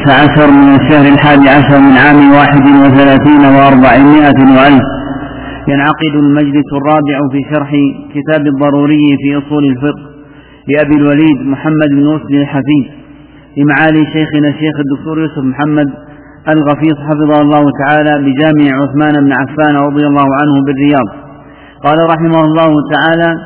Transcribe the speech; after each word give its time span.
عشر 0.00 0.50
من 0.50 0.74
الشهر 0.74 1.06
الحادي 1.14 1.48
عشر 1.48 1.78
من 1.80 1.96
عام 1.96 2.32
واحد 2.32 2.66
وثلاثين 2.82 3.40
وأربعمائة 3.54 4.38
وألف. 4.56 4.86
ينعقد 5.68 6.14
المجلس 6.14 6.68
الرابع 6.72 7.18
في 7.32 7.40
شرح 7.54 7.70
كتاب 8.14 8.46
الضروري 8.46 9.16
في 9.22 9.38
أصول 9.38 9.64
الفقه 9.64 10.02
لأبي 10.68 10.96
الوليد 10.96 11.38
محمد 11.46 11.88
بن 11.90 12.04
مسلم 12.14 12.40
الحفيظ 12.40 12.84
لمعالي 13.56 14.04
شيخنا 14.12 14.48
الشيخ 14.48 14.74
الدكتور 14.84 15.20
يوسف 15.20 15.38
محمد 15.38 15.88
الغفيص 16.48 16.96
حفظه 17.08 17.40
الله 17.42 17.64
تعالى 17.82 18.12
بجامع 18.24 18.82
عثمان 18.82 19.24
بن 19.24 19.32
عفان 19.32 19.76
رضي 19.76 20.06
الله 20.06 20.28
عنه 20.40 20.54
بالرياض. 20.66 21.08
قال 21.84 21.98
رحمه 22.10 22.40
الله 22.44 22.74
تعالى 22.94 23.36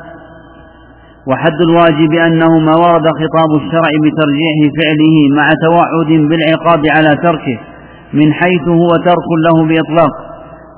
وحد 1.30 1.58
الواجب 1.68 2.12
أنه 2.26 2.58
ما 2.58 2.74
ورد 2.76 3.06
خطاب 3.20 3.50
الشرع 3.60 3.90
بترجيح 4.04 4.56
فعله 4.78 5.16
مع 5.36 5.46
توعد 5.66 6.28
بالعقاب 6.28 6.82
على 6.96 7.16
تركه 7.16 7.58
من 8.12 8.32
حيث 8.32 8.68
هو 8.68 8.88
ترك 8.88 9.28
له 9.46 9.66
بإطلاق. 9.68 10.12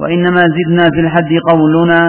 وإنما 0.01 0.43
زدنا 0.57 0.85
في 0.95 1.01
الحد 1.01 1.33
قولنا 1.53 2.01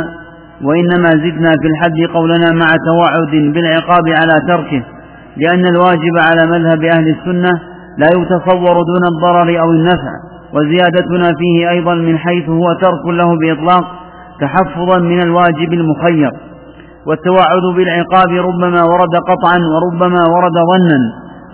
وإنما 0.63 1.09
زدنا 1.09 1.51
في 1.61 1.67
الحد 1.67 2.13
قولنا 2.13 2.51
مع 2.51 2.69
توعد 2.89 3.53
بالعقاب 3.53 4.05
على 4.19 4.35
تركه 4.47 4.83
لأن 5.37 5.65
الواجب 5.65 6.15
على 6.17 6.51
مذهب 6.51 6.83
أهل 6.83 7.15
السنة 7.15 7.51
لا 7.97 8.07
يتصور 8.17 8.73
دون 8.73 9.03
الضرر 9.11 9.59
أو 9.59 9.71
النفع. 9.71 10.13
وزيادتنا 10.53 11.31
فيه 11.39 11.69
أيضا 11.69 11.95
من 11.95 12.17
حيث 12.17 12.49
هو 12.49 12.73
ترك 12.81 13.05
له 13.05 13.37
بإطلاق 13.37 13.85
تحفظا 14.41 14.99
من 14.99 15.23
الواجب 15.23 15.73
المخير. 15.73 16.31
والتوعد 17.07 17.65
بالعقاب 17.75 18.31
ربما 18.49 18.81
ورد 18.83 19.15
قطعا 19.29 19.59
وربما 19.73 20.21
ورد 20.35 20.57
ظنا. 20.71 21.01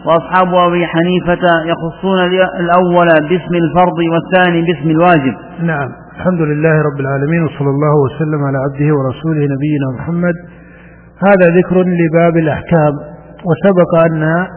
وأصحاب 0.05 0.55
أبي 0.67 0.85
حنيفة 0.85 1.45
يخصون 1.71 2.19
الأول 2.63 3.07
باسم 3.29 3.53
الفرض 3.63 3.99
والثاني 4.13 4.61
باسم 4.67 4.89
الواجب. 4.89 5.35
نعم. 5.61 5.89
الحمد 6.17 6.41
لله 6.41 6.75
رب 6.87 6.99
العالمين 6.99 7.43
وصلى 7.43 7.69
الله 7.69 7.93
وسلم 8.05 8.39
على 8.47 8.57
عبده 8.65 8.89
ورسوله 8.97 9.43
نبينا 9.55 9.87
محمد. 9.97 10.35
هذا 11.27 11.47
ذكر 11.57 11.75
لباب 12.01 12.37
الأحكام. 12.37 12.93
وسبق 13.47 13.91
أن 14.05 14.47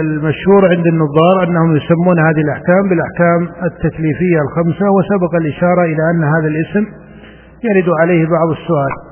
المشهور 0.00 0.62
عند 0.72 0.86
النظار 0.86 1.36
أنهم 1.46 1.76
يسمون 1.76 2.18
هذه 2.18 2.40
الأحكام 2.46 2.82
بالأحكام 2.88 3.40
التكليفية 3.68 4.40
الخمسة 4.46 4.86
وسبق 4.96 5.34
الإشارة 5.40 5.82
إلى 5.82 6.02
أن 6.12 6.22
هذا 6.34 6.48
الاسم 6.52 6.84
يرد 7.64 7.88
عليه 8.00 8.26
بعض 8.36 8.48
السؤال. 8.58 9.07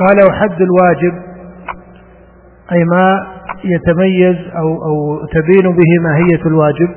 قال 0.00 0.26
وحد 0.28 0.62
الواجب 0.62 1.30
أي 2.72 2.84
ما 2.84 3.26
يتميز 3.64 4.36
أو, 4.56 4.68
أو 4.68 5.26
تبين 5.26 5.76
به 5.76 6.02
ماهية 6.02 6.46
الواجب. 6.46 6.88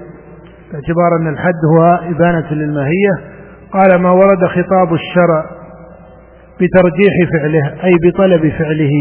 باعتبار 0.72 1.18
أن 1.22 1.28
الحد 1.28 1.62
هو 1.78 2.00
إبانة 2.12 2.54
للماهية. 2.54 3.14
قال 3.72 4.02
ما 4.02 4.12
ورد 4.12 4.46
خطاب 4.46 4.94
الشرع 4.94 5.46
بترجيح 6.62 7.14
فعله 7.34 7.84
أي 7.84 7.92
بطلب 8.04 8.52
فعله. 8.52 8.92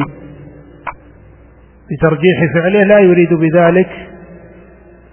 بترجيح 1.90 2.38
فعله 2.54 2.82
لا 2.82 2.98
يريد 2.98 3.34
بذلك 3.34 3.88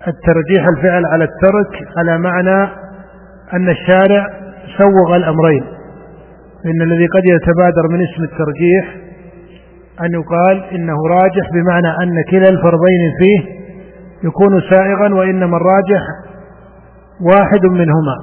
الترجيح 0.08 0.68
الفعل 0.78 1.06
على 1.06 1.24
الترك 1.24 1.88
على 1.98 2.18
معنى 2.18 2.70
أن 3.54 3.70
الشارع 3.70 4.28
سوغ 4.78 5.16
الأمرين. 5.16 5.79
فإن 6.64 6.82
الذي 6.82 7.08
قد 7.08 7.26
يتبادر 7.26 7.88
من 7.92 8.02
اسم 8.02 8.24
الترجيح 8.24 8.96
أن 10.02 10.12
يقال 10.14 10.64
إنه 10.76 10.96
راجح 11.10 11.50
بمعنى 11.54 11.88
أن 11.88 12.24
كلا 12.32 12.50
الفرضين 12.50 13.02
فيه 13.20 13.60
يكون 14.24 14.62
سائغا 14.62 15.14
وإنما 15.16 15.58
الراجح 15.58 16.02
واحد 17.22 17.66
منهما. 17.66 18.16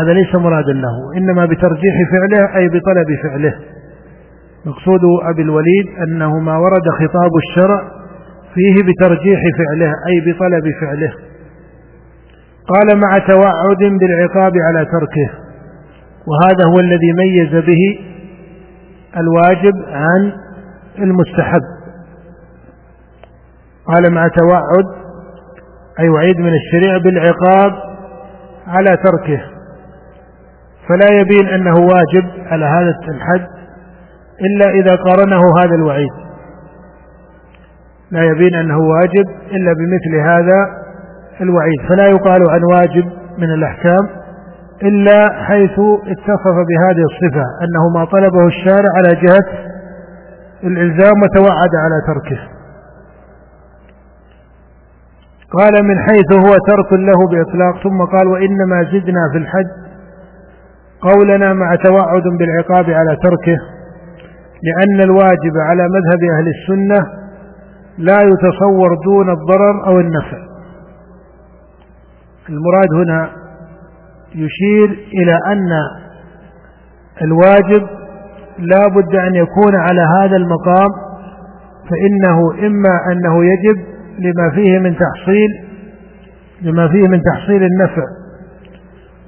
هذا 0.00 0.12
ليس 0.12 0.34
مرادا 0.34 0.72
له 0.72 1.16
إنما 1.16 1.46
بترجيح 1.46 1.94
فعله 2.12 2.56
أي 2.56 2.68
بطلب 2.68 3.06
فعله. 3.22 3.54
مقصود 4.66 5.00
أبي 5.22 5.42
الوليد 5.42 5.86
أنه 6.08 6.38
ما 6.38 6.56
ورد 6.58 6.88
خطاب 6.98 7.30
الشرع 7.36 7.82
فيه 8.54 8.74
بترجيح 8.74 9.40
فعله 9.58 9.92
أي 10.08 10.32
بطلب 10.32 10.64
فعله. 10.80 11.12
قال 12.68 13.00
مع 13.00 13.18
توعد 13.18 13.98
بالعقاب 14.00 14.52
على 14.68 14.84
تركه. 14.84 15.41
وهذا 16.26 16.64
هو 16.72 16.80
الذي 16.80 17.12
ميز 17.12 17.64
به 17.64 17.98
الواجب 19.16 19.74
عن 19.88 20.32
المستحب. 20.98 21.62
قال 23.86 24.14
مع 24.14 24.28
توعد 24.28 25.02
أي 26.00 26.08
وعيد 26.08 26.38
من 26.38 26.52
الشريع 26.54 26.98
بالعقاب 26.98 27.72
على 28.66 28.96
تركه. 28.96 29.42
فلا 30.88 31.20
يبين 31.20 31.48
أنه 31.48 31.74
واجب 31.74 32.30
على 32.46 32.64
هذا 32.64 32.94
الحد 33.08 33.46
إلا 34.40 34.70
إذا 34.70 34.96
قارنه 34.96 35.40
هذا 35.64 35.74
الوعيد. 35.74 36.12
لا 38.10 38.24
يبين 38.24 38.54
أنه 38.54 38.78
واجب 38.78 39.24
إلا 39.50 39.72
بمثل 39.72 40.28
هذا 40.28 40.66
الوعيد. 41.40 41.80
فلا 41.88 42.06
يقال 42.06 42.50
عن 42.50 42.60
واجب 42.72 43.04
من 43.38 43.50
الأحكام 43.54 44.21
إلا 44.82 45.44
حيث 45.44 45.78
اتصف 46.12 46.56
بهذه 46.68 47.04
الصفة 47.10 47.44
أنه 47.64 47.88
ما 47.94 48.04
طلبه 48.04 48.46
الشارع 48.46 48.90
على 48.96 49.08
جهة 49.08 49.72
الإلزام 50.64 51.22
وتوعد 51.22 51.72
على 51.84 52.02
تركه. 52.06 52.40
قال 55.58 55.84
من 55.84 55.98
حيث 55.98 56.32
هو 56.32 56.52
ترك 56.68 56.92
له 56.92 57.28
بإطلاق. 57.30 57.82
ثم 57.82 58.04
قال 58.04 58.28
وإنما 58.28 58.82
زدنا 58.82 59.28
في 59.32 59.38
الحج 59.38 59.68
قولنا 61.00 61.52
مع 61.52 61.74
توعد 61.74 62.22
بالعقاب 62.38 62.90
على 62.90 63.16
تركه 63.22 63.58
لأن 64.62 65.00
الواجب 65.00 65.54
على 65.68 65.82
مذهب 65.82 66.22
أهل 66.38 66.48
السنة 66.48 67.22
لا 67.98 68.18
يتصور 68.22 68.94
دون 69.04 69.30
الضرر 69.30 69.86
أو 69.86 70.00
النفع. 70.00 70.38
المراد 72.48 72.94
هنا 72.94 73.41
يشير 74.34 74.88
إلى 75.14 75.32
أن 75.46 75.70
الواجب 77.22 77.86
لا 78.58 78.82
بد 78.88 79.16
أن 79.16 79.34
يكون 79.34 79.76
على 79.76 80.00
هذا 80.00 80.36
المقام 80.36 80.88
فإنه 81.90 82.66
إما 82.66 83.12
أنه 83.12 83.44
يجب 83.44 83.80
لما 84.18 84.50
فيه 84.54 84.78
من 84.78 84.96
تحصيل 84.96 85.48
لما 86.62 86.88
فيه 86.88 87.08
من 87.08 87.22
تحصيل 87.22 87.62
النفع 87.62 88.02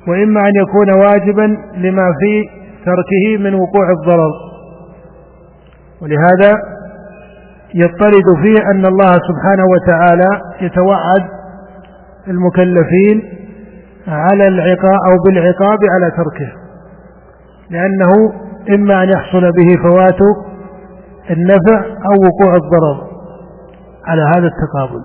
وإما 0.09 0.41
أن 0.41 0.53
يكون 0.62 0.91
واجبا 1.04 1.56
لما 1.76 2.12
في 2.20 2.44
تركه 2.84 3.43
من 3.44 3.54
وقوع 3.54 3.91
الضرر. 4.00 4.32
ولهذا 6.03 6.53
يضطرد 7.75 8.43
فيه 8.43 8.70
أن 8.70 8.87
الله 8.87 9.12
سبحانه 9.12 9.64
وتعالى 9.75 10.28
يتوعد 10.60 11.25
المكلفين 12.28 13.22
على 14.09 14.48
العقاب 14.48 14.98
أو 15.09 15.22
بالعقاب 15.26 15.78
على 15.94 16.10
تركه. 16.10 16.53
لأنه 17.70 18.32
إما 18.75 19.03
أن 19.03 19.09
يحصل 19.09 19.53
به 19.53 19.82
فوات 19.82 20.19
النفع 21.31 21.87
أو 21.87 22.14
وقوع 22.26 22.54
الضرر 22.54 23.09
على 24.06 24.22
هذا 24.22 24.47
التقابل. 24.47 25.00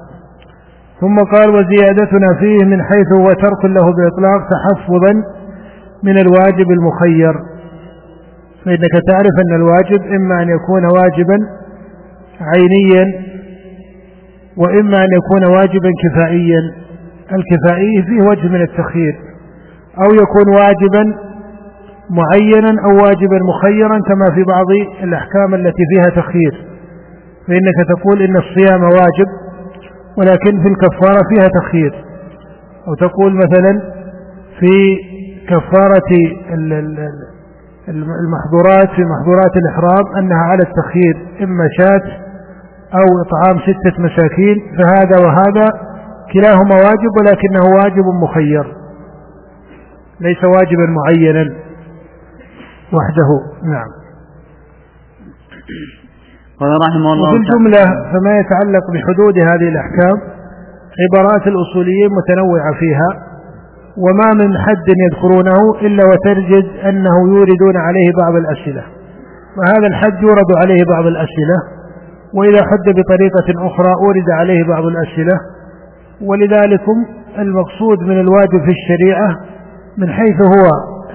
ثم 1.02 1.18
قال 1.18 1.50
وزيادتنا 1.50 2.28
فيه 2.40 2.66
من 2.66 2.84
حيث 2.84 3.14
هو 3.20 3.26
ترك 3.26 3.66
له 3.66 3.86
بإطلاق 3.86 4.50
تحفظا 4.50 5.14
من 6.04 6.18
الواجب 6.18 6.72
المخير. 6.72 7.34
فإنك 8.66 8.92
تعرف 9.08 9.36
أن 9.46 9.56
الواجب 9.56 10.14
إما 10.16 10.42
أن 10.42 10.50
يكون 10.50 10.84
واجبا 10.86 11.40
عينيا 12.42 13.30
وإما 14.58 14.98
أن 14.98 15.09
يكون 15.14 15.58
واجبا 15.58 15.90
كفائيا. 16.04 16.89
الكفائي 17.34 18.03
فيه 18.07 18.22
وجه 18.29 18.47
من 18.47 18.61
التخيير 18.61 19.16
أو 19.97 20.14
يكون 20.14 20.55
واجبا 20.55 21.03
معينا 22.09 22.81
أو 22.85 22.96
واجبا 23.05 23.40
مخيرا 23.49 23.99
كما 24.08 24.35
في 24.35 24.43
بعض 24.43 24.66
الأحكام 25.03 25.53
التي 25.55 25.84
فيها 25.93 26.22
تخيير. 26.22 26.66
فإنك 27.47 27.78
تقول 27.97 28.22
إن 28.22 28.37
الصيام 28.37 28.84
واجب 28.84 29.28
ولكن 30.17 30.61
في 30.64 30.67
الكفارة 30.67 31.22
فيها 31.29 31.47
تخيير. 31.61 31.93
أو 32.87 32.93
تقول 32.96 33.34
مثلا 33.35 33.82
في 34.59 34.96
كفارة 35.49 36.11
المحظورات 38.25 38.90
في 38.96 39.02
محظورات 39.05 39.52
الإحرام 39.58 40.17
أنها 40.17 40.43
على 40.43 40.64
التخيير 40.64 41.16
إما 41.43 41.67
شاة 41.78 42.11
أو 42.93 43.05
إطعام 43.25 43.59
ستة 43.59 44.03
مساكين 44.03 44.58
فهذا 44.78 45.25
وهذا 45.25 45.70
كلاهما 46.34 46.76
واجب 46.76 47.11
ولكنه 47.20 47.66
واجب 47.79 48.05
مخير. 48.23 48.76
ليس 50.22 50.43
واجبا 50.43 50.85
معينا 50.99 51.55
وحده. 52.93 53.29
نعم. 53.64 53.90
قال 56.59 56.72
رحمه 56.87 57.14
الله 57.14 57.29
وفي 57.29 57.37
الجملة 57.37 57.85
فما 58.11 58.40
يتعلق 58.40 58.85
بحدود 58.93 59.37
هذه 59.37 59.67
الأحكام 59.70 60.17
عبارات 61.03 61.47
الأصوليين 61.47 62.09
متنوعة 62.20 62.73
فيها 62.79 63.09
وما 63.97 64.34
من 64.34 64.58
حد 64.58 64.87
يذكرونه 65.05 65.59
إلا 65.82 66.03
وتجد 66.05 66.66
أنه 66.90 67.35
يوردون 67.35 67.78
عليه 67.78 68.14
بعض 68.22 68.35
الأسئلة. 68.35 68.84
وهذا 69.58 69.87
الحد 69.87 70.22
يورد 70.22 70.52
عليه 70.58 70.84
بعض 70.90 71.05
الأسئلة 71.05 71.58
وإذا 72.34 72.61
حد 72.70 72.96
بطريقة 72.99 73.67
أخرى 73.67 73.93
أورد 74.03 74.29
عليه 74.40 74.64
بعض 74.67 74.84
الأسئلة. 74.84 75.40
ولذلك 76.22 76.86
المقصود 77.40 78.00
من 78.02 78.20
الواجب 78.20 78.62
في 78.66 78.72
الشريعة 78.78 79.30
من 79.98 80.10
حيث 80.10 80.36
هو 80.42 80.66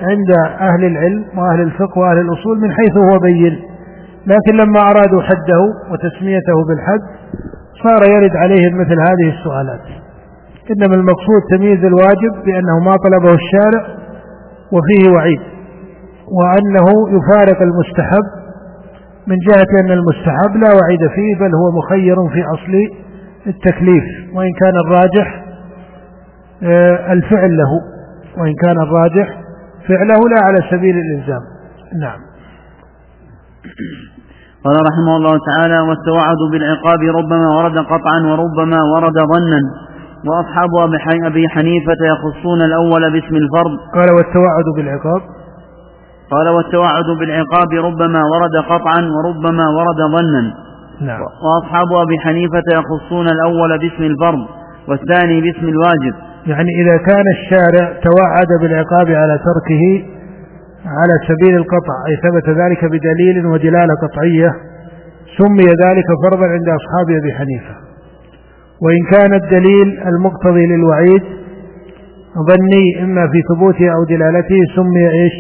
عند 0.03 0.31
أهل 0.61 0.85
العلم 0.85 1.25
وأهل 1.37 1.61
الفقه 1.61 1.99
وأهل 1.99 2.19
الأصول 2.19 2.61
من 2.61 2.71
حيث 2.73 2.97
هو 2.97 3.19
بين. 3.19 3.59
لكن 4.27 4.57
لما 4.57 4.81
أرادوا 4.81 5.23
حده 5.23 5.63
وتسميته 5.93 6.57
بالحد 6.69 7.01
صار 7.83 8.11
يرد 8.11 8.37
عليهم 8.37 8.75
مثل 8.81 8.97
هذه 9.01 9.39
السؤالات. 9.39 9.81
إنما 10.71 10.95
المقصود 10.95 11.43
تمييز 11.51 11.85
الواجب 11.85 12.45
بأنه 12.45 12.79
ما 12.79 12.95
طلبه 13.05 13.35
الشارع 13.35 13.87
وفيه 14.73 15.11
وعيد 15.15 15.41
وأنه 16.39 16.87
يفارق 17.17 17.63
المستحب 17.63 18.25
من 19.27 19.37
جهة 19.49 19.81
أن 19.81 19.91
المستحب 19.91 20.57
لا 20.57 20.69
وعيد 20.69 21.01
فيه 21.15 21.35
بل 21.41 21.51
هو 21.55 21.79
مخير 21.79 22.17
في 22.33 22.45
أصل 22.45 23.04
التكليف 23.47 24.05
وإن 24.35 24.53
كان 24.61 24.77
الراجح 24.87 25.45
آه، 26.63 27.13
الفعل 27.13 27.57
له. 27.57 27.73
وإن 28.39 28.55
كان 28.63 28.81
الراجح 28.81 29.41
فعله 29.89 30.29
لا 30.29 30.45
على 30.47 30.59
سبيل 30.71 30.97
الإلزام. 30.99 31.41
نعم. 32.01 32.21
قال 34.65 34.77
رحمه 34.91 35.17
الله 35.17 35.39
تعالى 35.51 35.81
والتوعد 35.81 36.37
بالعقاب 36.53 37.01
ربما 37.01 37.49
ورد 37.57 37.79
قطعا 37.79 38.21
وربما 38.21 38.79
ورد 38.95 39.19
ظنا. 39.35 39.61
وأصحاب 40.29 40.69
أبي 41.25 41.49
حنيفة 41.49 42.01
يخصون 42.13 42.63
الأول 42.63 43.13
باسم 43.13 43.35
الفرض 43.37 43.73
قال 43.95 44.15
والتوعد 44.17 44.67
بالعقاب. 44.77 45.21
قال 46.31 46.49
والتوعد 46.49 47.19
بالعقاب 47.19 47.73
ربما 47.73 48.23
ورد 48.35 48.57
قطعا 48.57 49.09
وربما 49.17 49.69
ورد 49.69 50.01
ظنا. 50.17 50.55
نعم. 51.01 51.21
وأصحاب 51.21 51.93
أبي 51.93 52.19
حنيفة 52.19 52.63
يخصون 52.73 53.27
الأول 53.27 53.79
باسم 53.79 54.03
الفرض 54.03 54.47
والثاني 54.89 55.41
باسم 55.41 55.69
الواجب. 55.69 56.15
يعني 56.47 56.71
إذا 56.83 56.97
كان 56.97 57.25
الشارع 57.37 57.93
توعد 57.93 58.61
بالعقاب 58.61 59.09
على 59.09 59.39
تركه 59.39 60.05
على 60.87 61.15
سبيل 61.29 61.57
القطع 61.57 61.97
أي 62.09 62.17
ثبت 62.25 62.49
ذلك 62.59 62.85
بدليل 62.85 63.47
ودلالة 63.47 63.95
قطعية 64.03 64.51
سمي 65.39 65.67
ذلك 65.85 66.05
فرضا 66.25 66.47
عند 66.47 66.69
أصحاب 66.69 67.11
أبي 67.21 67.33
حنيفة. 67.33 67.75
وإن 68.83 69.03
كان 69.13 69.35
الدليل 69.35 69.99
المقتضي 70.07 70.67
للوعيد 70.67 71.23
ظني 72.51 73.05
إما 73.05 73.29
في 73.33 73.43
ثبوته 73.49 73.89
أو 73.89 74.05
دلالته 74.05 74.57
سمي 74.77 75.11
إيش؟ 75.11 75.33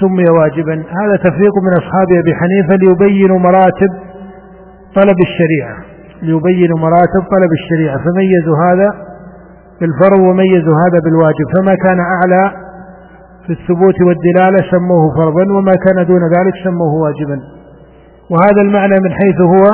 سمي 0.00 0.24
واجبا. 0.38 0.74
هذا 0.74 1.16
تفريق 1.16 1.52
من 1.62 1.72
أصحاب 1.78 2.08
أبي 2.22 2.34
حنيفة 2.34 2.76
ليبينوا 2.76 3.38
مراتب 3.38 4.05
طلب 4.96 5.18
الشريعة 5.28 5.76
ليبينوا 6.22 6.78
مراتب 6.78 7.22
طلب 7.34 7.50
الشريعة. 7.60 7.96
فميزوا 8.04 8.56
هذا 8.66 8.88
بالفرض 9.80 10.20
وميزوا 10.28 10.76
هذا 10.84 10.98
بالواجب. 11.04 11.46
فما 11.56 11.74
كان 11.84 11.98
أعلى 12.00 12.50
في 13.46 13.52
الثبوت 13.52 13.98
والدلالة 14.06 14.70
سموه 14.70 15.04
فرضا 15.18 15.44
وما 15.56 15.74
كان 15.84 16.06
دون 16.06 16.22
ذلك 16.36 16.54
سموه 16.64 16.94
واجبا. 17.04 17.38
وهذا 18.30 18.60
المعنى 18.62 18.96
من 19.04 19.12
حيث 19.12 19.40
هو 19.40 19.64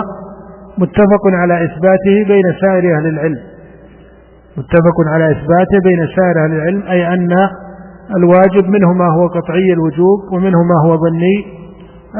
متفق 0.79 1.25
على 1.27 1.55
إثباته 1.65 2.17
بين 2.29 2.43
سائر 2.61 2.97
أهل 2.97 3.07
العلم. 3.07 3.39
متفق 4.57 4.97
على 5.15 5.25
إثباته 5.31 5.79
بين 5.85 6.07
سائر 6.17 6.45
أهل 6.45 6.53
العلم 6.53 6.83
أي 6.83 7.07
أن 7.15 7.33
الواجب 8.17 8.69
منه 8.69 8.93
ما 8.93 9.09
هو 9.17 9.27
قطعي 9.27 9.73
الوجوب 9.73 10.19
ومنه 10.33 10.63
ما 10.63 10.75
هو 10.87 10.97
ظني 10.97 11.62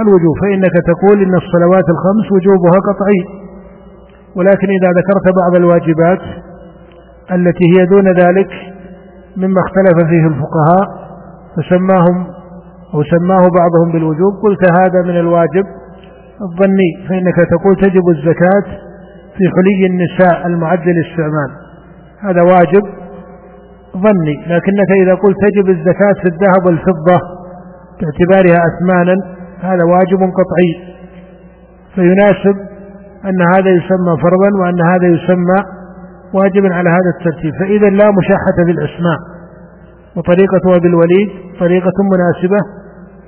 الوجوب 0.01 0.35
فإنك 0.43 0.75
تقول 0.91 1.23
إن 1.23 1.35
الصلوات 1.35 1.87
الخمس 1.95 2.27
وجوبها 2.33 2.79
قطعي. 2.89 3.43
ولكن 4.37 4.69
إذا 4.79 4.89
ذكرت 4.99 5.27
بعض 5.41 5.57
الواجبات 5.57 6.23
التي 7.33 7.65
هي 7.73 7.87
دون 7.87 8.07
ذلك 8.07 8.51
مما 9.37 9.61
اختلف 9.61 10.09
فيه 10.11 10.27
الفقهاء 10.27 10.87
فسماهم 11.57 12.27
أو 12.95 13.03
سماه 13.03 13.45
بعضهم 13.61 13.93
بالوجوب 13.93 14.33
قلت 14.43 14.73
هذا 14.81 15.03
من 15.03 15.17
الواجب 15.19 15.65
الظني. 16.43 16.91
فإنك 17.09 17.37
تقول 17.37 17.77
تجب 17.77 18.09
الزكاة 18.09 18.67
في 19.37 19.45
حلي 19.55 19.87
النساء 19.87 20.47
المعد 20.47 20.81
للاستعمال. 20.89 21.51
هذا 22.21 22.43
واجب 22.43 22.83
ظني. 23.97 24.37
لكنك 24.47 24.91
إذا 25.03 25.15
قلت 25.15 25.37
تجب 25.47 25.71
الزكاة 25.71 26.15
في 26.23 26.29
الذهب 26.29 26.67
والفضة 26.67 27.19
باعتبارها 28.01 28.65
أثمانا 28.71 29.42
هذا 29.63 29.85
واجب 29.85 30.19
قطعي. 30.19 30.73
فيناسب 31.95 32.57
أن 33.25 33.41
هذا 33.55 33.71
يسمى 33.71 34.13
فرضا 34.23 34.51
وأن 34.61 34.81
هذا 34.81 35.07
يسمى 35.07 35.61
واجبا 36.35 36.75
على 36.75 36.91
هذا 36.91 37.11
الترتيب. 37.19 37.53
فإذا 37.61 37.89
لا 37.89 38.11
مشاحة 38.11 38.57
في 38.67 38.71
الأسماء 38.71 39.19
وطريقة 40.17 40.77
أبي 40.77 40.89
الوليد 40.89 41.29
طريقة 41.61 41.93
مناسبة 42.13 42.59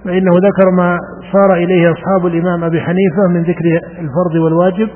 فإنه 0.05 0.31
ذكر 0.31 0.71
ما 0.77 0.99
صار 1.33 1.55
إليه 1.55 1.93
أصحاب 1.93 2.27
الإمام 2.27 2.65
أبي 2.65 2.81
حنيفة 2.81 3.29
من 3.29 3.43
ذكر 3.43 3.65
الفرض 3.99 4.35
والواجب 4.45 4.89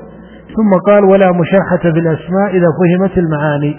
ثم 0.57 0.91
قال 0.91 1.03
ولا 1.03 1.31
مشاحة 1.31 1.77
في 1.77 1.99
الأسماء 1.99 2.49
إذا 2.49 2.67
فهمت 2.79 3.17
المعاني. 3.17 3.75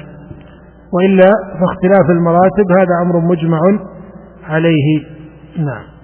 وإلا 0.93 1.31
فاختلاف 1.61 2.11
المراتب 2.11 2.67
هذا 2.79 3.03
أمر 3.03 3.21
مجمع 3.21 3.59
عليه. 4.49 5.01
نعم. 5.59 6.00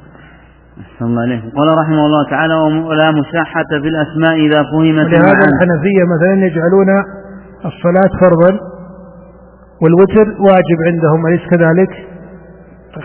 الله 1.03 1.23
عليه 1.23 1.41
قال 1.41 1.79
رحمه 1.79 2.07
الله 2.07 2.31
تعالى 2.31 2.55
ولا 2.89 3.11
مشاحة 3.11 3.71
في 3.83 3.89
الأسماء 3.89 4.35
إذا 4.47 4.63
فهمت 4.63 5.07
ولهذا 5.07 5.47
الحنفية 5.53 6.03
مثلا 6.15 6.47
يجعلون 6.47 6.89
الصلاة 7.65 8.11
فرضا 8.23 8.51
والوتر 9.83 10.27
واجب 10.41 10.79
عندهم 10.87 11.27
أليس 11.27 11.41
كذلك؟ 11.51 11.91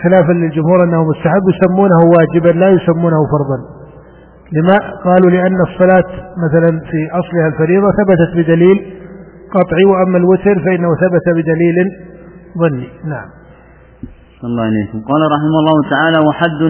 خلافا 0.04 0.32
للجمهور 0.32 0.84
أنه 0.84 1.04
مستحب 1.04 1.42
يسمونه 1.54 2.00
واجبا 2.16 2.58
لا 2.58 2.68
يسمونه 2.68 3.20
فرضا. 3.32 3.58
لما؟ 4.52 4.76
قالوا 5.04 5.30
لأن 5.30 5.60
الصلاة 5.60 6.10
مثلا 6.44 6.80
في 6.90 7.08
أصلها 7.12 7.46
الفريضة 7.46 7.86
ثبتت 7.98 8.36
بدليل 8.36 8.76
قطعي 9.54 9.84
وأما 9.84 10.18
الوتر 10.18 10.54
فإنه 10.64 10.88
ثبت 10.94 11.26
بدليل 11.36 11.76
ظني. 12.58 12.88
نعم. 13.04 13.41
الله 14.44 14.62
عليكم 14.62 14.98
قال 15.10 15.22
رحمه 15.34 15.56
الله 15.62 15.78
تعالى 15.90 16.18
وحد 16.28 16.60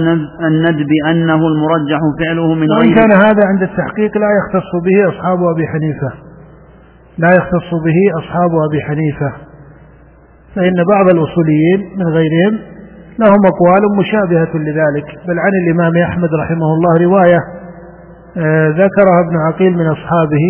الندب 0.50 0.90
أنه 1.10 1.40
المرجح 1.52 2.00
فعله 2.20 2.54
من 2.54 2.66
غير 2.72 2.78
وإن 2.78 2.94
كان 2.94 3.12
هذا 3.12 3.42
عند 3.50 3.62
التحقيق 3.62 4.12
لا 4.18 4.30
يختص 4.38 4.70
به 4.86 5.08
أصحاب 5.08 5.38
أبي 5.54 5.66
حنيفة. 5.66 6.12
لا 7.18 7.28
يختص 7.38 7.70
به 7.86 7.98
أصحاب 8.20 8.50
أبي 8.68 8.80
حنيفة. 8.88 9.32
فإن 10.54 10.76
بعض 10.92 11.06
الأصوليين 11.14 11.80
من 11.98 12.06
غيرهم 12.16 12.54
لهم 13.18 13.40
أقوال 13.52 13.82
مشابهة 14.00 14.52
لذلك. 14.54 15.06
بل 15.28 15.38
عن 15.44 15.52
الإمام 15.62 15.92
أحمد 16.08 16.30
رحمه 16.34 16.68
الله 16.74 16.92
رواية 17.06 17.40
آه، 18.36 18.68
ذكرها 18.68 19.20
ابن 19.26 19.36
عقيل 19.46 19.72
من 19.76 19.86
أصحابه 19.86 20.44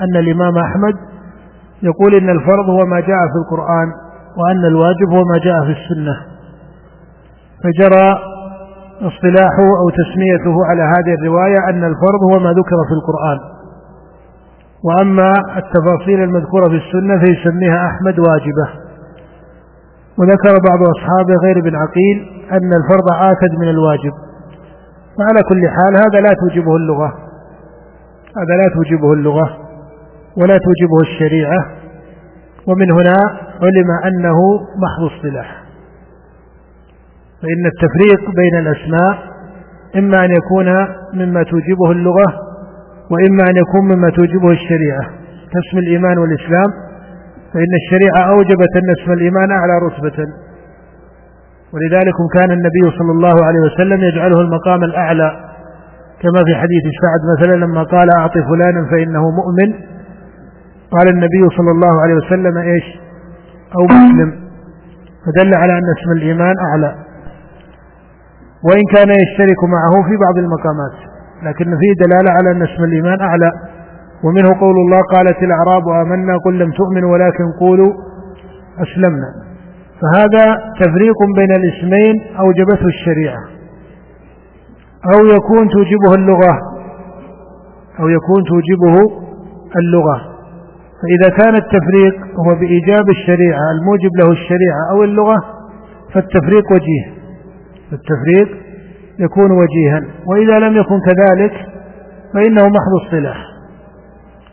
أن 0.00 0.16
الإمام 0.16 0.58
أحمد 0.58 0.94
يقول 1.82 2.14
إن 2.14 2.30
الفرض 2.30 2.68
هو 2.68 2.86
ما 2.86 3.00
جاء 3.00 3.22
في 3.32 3.38
القرآن 3.44 3.88
وأن 4.36 4.64
الواجب 4.64 5.08
هو 5.12 5.22
ما 5.32 5.38
جاء 5.38 5.64
في 5.64 5.72
السنة. 5.80 6.37
فجرى 7.62 8.18
اصطلاحه 9.02 9.68
أو 9.80 9.90
تسميته 9.90 10.66
على 10.66 10.82
هذه 10.82 11.14
الرواية 11.20 11.58
أن 11.70 11.84
الفرض 11.84 12.20
هو 12.32 12.38
ما 12.38 12.50
ذكر 12.50 12.78
في 12.88 12.94
القرآن. 12.98 13.38
وأما 14.84 15.32
التفاصيل 15.56 16.22
المذكورة 16.22 16.68
في 16.68 16.76
السنة 16.76 17.18
فيسميها 17.18 17.86
أحمد 17.86 18.18
واجبة. 18.18 18.66
وذكر 20.18 20.54
بعض 20.68 20.80
أصحابه 20.96 21.34
غير 21.44 21.58
ابن 21.58 21.76
عقيل 21.76 22.44
أن 22.52 22.70
الفرض 22.72 23.28
آكد 23.30 23.58
من 23.58 23.68
الواجب. 23.68 24.12
وعلى 25.18 25.40
كل 25.48 25.68
حال 25.68 25.96
هذا 25.96 26.20
لا 26.20 26.34
توجبه 26.40 26.76
اللغة. 26.76 27.14
هذا 28.36 28.56
لا 28.62 28.74
توجبه 28.74 29.12
اللغة. 29.12 29.56
ولا 30.36 30.58
توجبه 30.58 31.00
الشريعة. 31.02 31.66
ومن 32.66 32.92
هنا 32.92 33.16
علم 33.62 33.90
أنه 34.04 34.38
محض 34.60 35.12
اصطلاح. 35.12 35.67
فإن 37.42 37.66
التفريق 37.66 38.30
بين 38.36 38.58
الأسماء 38.58 39.18
إما 39.96 40.24
أن 40.24 40.30
يكون 40.30 40.66
مما 41.14 41.42
توجبه 41.42 41.90
اللغة 41.90 42.26
وإما 43.10 43.44
أن 43.50 43.56
يكون 43.56 43.84
مما 43.84 44.10
توجبه 44.10 44.50
الشريعة. 44.50 45.02
كاسم 45.52 45.78
الإيمان 45.78 46.18
والإسلام 46.18 46.70
فإن 47.54 47.72
الشريعة 47.82 48.30
أوجبت 48.34 48.76
أن 48.76 48.90
اسم 48.90 49.12
الإيمان 49.12 49.50
أعلى 49.50 49.72
رتبة. 49.86 50.18
ولذلك 51.72 52.14
كان 52.36 52.50
النبي 52.50 52.98
صلى 52.98 53.12
الله 53.12 53.44
عليه 53.44 53.60
وسلم 53.60 54.00
يجعله 54.00 54.40
المقام 54.40 54.84
الأعلى. 54.84 55.30
كما 56.22 56.44
في 56.46 56.54
حديث 56.54 56.82
سعد 57.02 57.20
مثلا 57.38 57.64
لما 57.64 57.82
قال 57.82 58.08
أعط 58.18 58.32
فلانا 58.32 58.90
فإنه 58.90 59.30
مؤمن 59.30 59.72
قال 60.90 61.08
النبي 61.08 61.56
صلى 61.56 61.70
الله 61.70 62.02
عليه 62.02 62.14
وسلم 62.14 62.58
إيش؟ 62.58 62.84
أو 63.76 63.84
مسلم. 63.84 64.32
فدل 65.26 65.54
على 65.54 65.72
أن 65.72 65.84
اسم 65.98 66.10
الإيمان 66.16 66.54
أعلى. 66.70 67.07
وإن 68.66 68.82
كان 68.94 69.10
يشترك 69.22 69.64
معه 69.64 70.08
في 70.08 70.16
بعض 70.24 70.38
المقامات. 70.38 70.96
لكن 71.42 71.64
فيه 71.64 71.92
دلالة 72.04 72.30
على 72.30 72.50
أن 72.50 72.62
اسم 72.62 72.84
الإيمان 72.84 73.20
أعلى. 73.20 73.50
ومنه 74.24 74.60
قول 74.60 74.76
الله 74.76 75.00
قالت 75.14 75.42
الأعراب 75.42 75.88
آمنا 75.88 76.36
قل 76.44 76.58
لم 76.58 76.70
تؤمنوا 76.70 77.12
ولكن 77.12 77.44
قولوا 77.60 77.92
أسلمنا. 78.82 79.30
فهذا 80.00 80.56
تفريق 80.80 81.18
بين 81.36 81.52
الاسمين 81.52 82.36
اوجبته 82.38 82.86
الشريعة. 82.86 83.42
أو 85.14 85.26
يكون 85.26 85.68
توجبه 85.68 86.14
اللغة. 86.14 86.58
أو 88.00 88.08
يكون 88.08 88.44
توجبه 88.44 89.24
اللغة. 89.76 90.20
فإذا 91.00 91.36
كان 91.36 91.54
التفريق 91.54 92.14
هو 92.38 92.54
بإيجاب 92.60 93.08
الشريعة 93.08 93.70
الموجب 93.80 94.10
له 94.18 94.32
الشريعة 94.32 94.82
أو 94.92 95.04
اللغة 95.04 95.36
فالتفريق 96.14 96.72
وجيه. 96.72 97.17
التفريق 97.92 98.62
يكون 99.18 99.50
وجيها 99.50 100.00
وإذا 100.26 100.58
لم 100.58 100.76
يكن 100.76 101.00
كذلك 101.00 101.52
فإنه 102.34 102.62
محض 102.62 102.92
الصلاح 103.04 103.36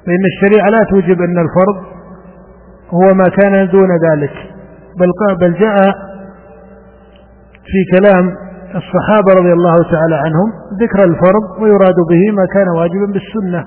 فإن 0.06 0.26
الشريعة 0.26 0.70
لا 0.70 0.84
توجب 0.92 1.22
أن 1.22 1.38
الفرض 1.40 1.96
هو 2.90 3.14
ما 3.14 3.24
كان 3.24 3.70
دون 3.70 3.90
ذلك 4.12 4.34
بل 5.00 5.36
بل 5.42 5.54
جاء 5.60 5.76
في 7.66 7.98
كلام 7.98 8.36
الصحابة 8.76 9.34
رضي 9.40 9.54
الله 9.54 9.76
تعالى 9.92 10.16
عنهم 10.16 10.52
ذكر 10.82 11.04
الفرض 11.04 11.62
ويراد 11.62 11.96
به 12.10 12.36
ما 12.38 12.46
كان 12.54 12.68
واجبا 12.78 13.06
بالسنة. 13.06 13.66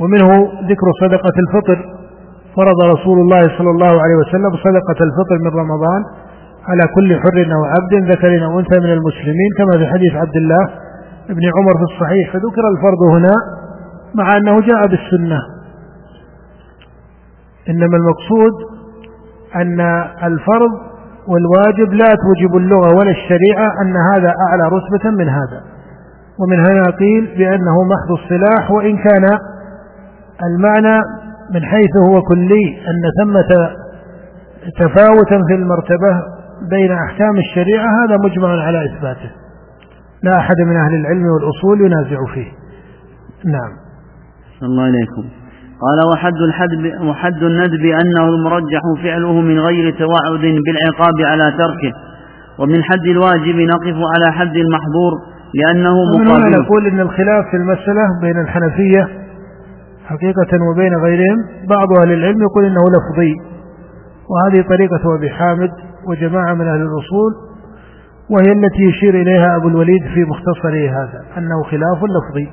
ومنه 0.00 0.28
ذكر 0.70 0.86
صدقة 1.00 1.32
الفطر 1.38 1.78
فرض 2.56 2.82
رسول 2.94 3.18
الله 3.20 3.58
صلى 3.58 3.70
الله 3.70 4.02
عليه 4.02 4.16
وسلم 4.22 4.50
صدقة 4.56 5.04
الفطر 5.04 5.38
من 5.44 5.50
رمضان 5.60 6.04
على 6.68 6.88
كل 6.94 7.20
حر 7.20 7.54
أو 7.54 7.64
عبد 7.64 8.10
ذكر 8.10 8.44
أو 8.44 8.58
أنثى 8.58 8.80
من 8.80 8.92
المسلمين 8.92 9.50
كما 9.58 9.78
في 9.78 9.86
حديث 9.86 10.14
عبد 10.14 10.36
الله 10.36 10.64
بن 11.28 11.42
عمر 11.56 11.76
في 11.76 11.92
الصحيح 11.92 12.32
فذكر 12.32 12.62
الفرض 12.76 13.02
هنا 13.16 13.34
مع 14.14 14.36
أنه 14.36 14.60
جاء 14.60 14.86
بالسنة. 14.86 15.40
إنما 17.68 17.96
المقصود 17.96 18.52
أن 19.56 19.80
الفرض 20.22 20.70
والواجب 21.28 21.92
لا 21.92 22.08
توجب 22.24 22.56
اللغة 22.56 22.96
ولا 22.96 23.10
الشريعة 23.10 23.68
أن 23.82 23.94
هذا 24.12 24.34
أعلى 24.48 24.62
رتبة 24.76 25.10
من 25.10 25.28
هذا. 25.28 25.60
ومن 26.40 26.58
هنا 26.58 26.90
قيل 26.90 27.34
بأنه 27.38 27.82
محض 27.84 28.10
الصلاح 28.10 28.70
وإن 28.70 28.96
كان 28.96 29.38
المعنى 30.42 31.00
من 31.54 31.64
حيث 31.64 31.96
هو 32.08 32.22
كلي 32.22 32.78
أن 32.88 33.02
ثمة 33.24 33.70
تفاوتا 34.78 35.38
في 35.48 35.54
المرتبة 35.54 36.37
بين 36.70 36.92
أحكام 36.92 37.36
الشريعة 37.36 37.86
هذا 37.86 38.16
مجمع 38.24 38.48
على 38.48 38.84
إثباته. 38.84 39.30
لا 40.22 40.38
أحد 40.38 40.56
من 40.66 40.76
أهل 40.76 40.94
العلم 40.94 41.24
والأصول 41.34 41.80
ينازع 41.80 42.34
فيه. 42.34 42.48
نعم. 43.44 43.72
الله 44.62 44.82
عليكم. 44.82 45.24
قال 45.84 45.98
وحد 46.12 46.36
الحد 46.48 47.02
وحد 47.08 47.42
الندب 47.42 47.84
أنه 47.84 48.28
المرجح 48.28 48.80
فعله 49.02 49.40
من 49.40 49.58
غير 49.58 49.90
توعد 49.90 50.40
بالعقاب 50.40 51.14
على 51.26 51.52
تركه. 51.58 51.92
ومن 52.58 52.82
حد 52.82 53.06
الواجب 53.10 53.56
نقف 53.56 53.96
على 54.14 54.32
حد 54.32 54.56
المحظور 54.56 55.12
لأنه 55.54 55.94
مقابل. 56.14 56.62
نقول 56.62 56.86
إن 56.86 57.00
الخلاف 57.00 57.44
في 57.50 57.56
المسألة 57.56 58.04
بين 58.22 58.40
الحنفية 58.40 59.08
حقيقة 60.06 60.70
وبين 60.72 60.94
غيرهم. 61.04 61.38
بعض 61.68 61.88
أهل 62.00 62.12
العلم 62.12 62.42
يقول 62.42 62.64
إنه 62.64 62.80
لفظي 62.80 63.34
وهذه 64.30 64.68
طريقة 64.68 65.16
أبي 65.18 65.30
حامد. 65.30 65.70
وجماعة 66.08 66.54
من 66.54 66.68
أهل 66.68 66.80
الأصول 66.80 67.32
وهي 68.30 68.52
التي 68.52 68.82
يشير 68.82 69.14
إليها 69.14 69.56
أبو 69.56 69.68
الوليد 69.68 70.02
في 70.14 70.24
مختصره 70.24 70.90
هذا 70.90 71.38
أنه 71.38 71.62
خلاف 71.62 71.98
لفظي. 72.04 72.48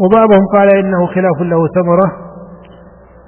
وبعضهم 0.00 0.46
قال 0.54 0.76
إنه 0.76 1.06
خلاف 1.06 1.40
له 1.40 1.68
ثمرة 1.68 2.12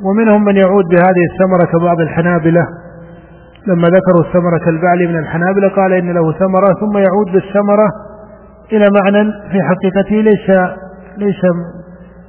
ومنهم 0.04 0.44
من 0.44 0.56
يعود 0.56 0.84
بهذه 0.84 1.24
الثمرة 1.32 1.78
كبعض 1.78 2.00
الحنابلة. 2.00 2.66
لما 3.66 3.88
ذكروا 3.88 4.24
الثمرة 4.26 4.58
كالبعل 4.64 5.08
من 5.08 5.18
الحنابلة 5.18 5.68
قال 5.68 5.92
إن 5.92 6.10
له 6.10 6.32
ثمرة 6.32 6.66
ثم 6.80 6.98
يعود 6.98 7.32
بالثمرة 7.32 7.88
إلى 8.72 8.88
معنى 9.00 9.32
في 9.50 9.58
حقيقته 9.62 10.16
ليس 10.16 10.50
ليس 11.16 11.42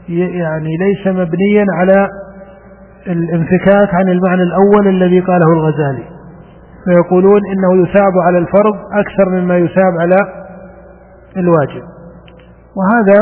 يعني 0.09 0.69
ليس 0.79 1.07
مبنيا 1.07 1.65
على 1.73 2.07
الانفكاك 3.07 3.93
عن 3.93 4.09
المعنى 4.09 4.41
الأول 4.41 4.87
الذي 4.87 5.19
قاله 5.19 5.53
الغزالي. 5.53 6.18
فيقولون 6.89 7.41
إنه 7.53 7.83
يثاب 7.83 8.13
على 8.25 8.37
الفرض 8.37 8.75
أكثر 9.01 9.29
مما 9.29 9.57
يثاب 9.57 9.93
على 9.99 10.17
الواجب. 11.37 11.83
وهذا 12.77 13.19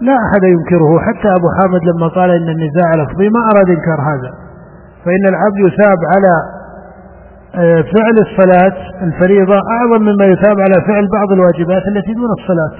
لا 0.00 0.16
أحد 0.26 0.42
ينكره. 0.54 0.98
حتى 1.06 1.28
أبو 1.38 1.48
حامد 1.58 1.82
لما 1.90 2.08
قال 2.08 2.30
إن 2.30 2.48
النزاع 2.48 2.88
لفظي 3.02 3.28
ما 3.28 3.40
أراد 3.52 3.68
إنكار 3.68 4.00
هذا. 4.10 4.30
فإن 5.04 5.24
العبد 5.28 5.58
يثاب 5.58 5.98
على 6.14 6.32
آه، 7.56 7.82
فعل 7.94 8.16
الصلاة 8.26 8.76
الفريضة 9.02 9.54
أعظم 9.54 10.02
مما 10.02 10.24
يثاب 10.24 10.56
على 10.60 10.74
فعل 10.86 11.08
بعض 11.12 11.32
الواجبات 11.32 11.82
التي 11.88 12.12
دون 12.14 12.30
الصلاة. 12.38 12.76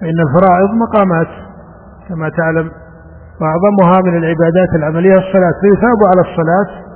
فإن 0.00 0.18
الفرائض 0.26 0.70
مقامات 0.84 1.28
كما 2.08 2.28
تعلم 2.28 2.70
وأعظمها 3.40 4.00
من 4.06 4.16
العبادات 4.18 4.68
العملية 4.74 5.18
الصلاة. 5.18 5.54
فيثاب 5.62 5.98
على 6.10 6.20
الصلاة 6.28 6.91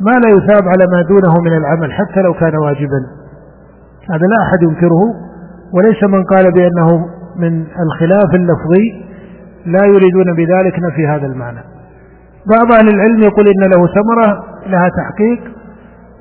ما 0.00 0.10
لا 0.10 0.28
يثاب 0.36 0.68
على 0.68 0.84
ما 0.92 1.02
دونه 1.02 1.34
من 1.44 1.56
العمل 1.56 1.92
حتى 1.92 2.22
لو 2.22 2.34
كان 2.34 2.56
واجبا. 2.56 3.00
هذا 4.10 4.26
لا 4.26 4.42
أحد 4.42 4.62
ينكره 4.62 5.02
وليس 5.74 6.04
من 6.04 6.24
قال 6.24 6.52
بأنه 6.52 7.08
من 7.36 7.66
الخلاف 7.84 8.34
اللفظي 8.34 9.04
لا 9.66 9.84
يريدون 9.84 10.34
بذلك 10.36 10.78
نفي 10.78 11.06
هذا 11.06 11.26
المعنى. 11.26 11.60
بعض 12.56 12.72
أهل 12.72 12.88
العلم 12.94 13.20
يقول 13.22 13.46
إن 13.48 13.70
له 13.70 13.86
ثمرة 13.86 14.44
لها 14.66 14.88
تحقيق 14.88 15.56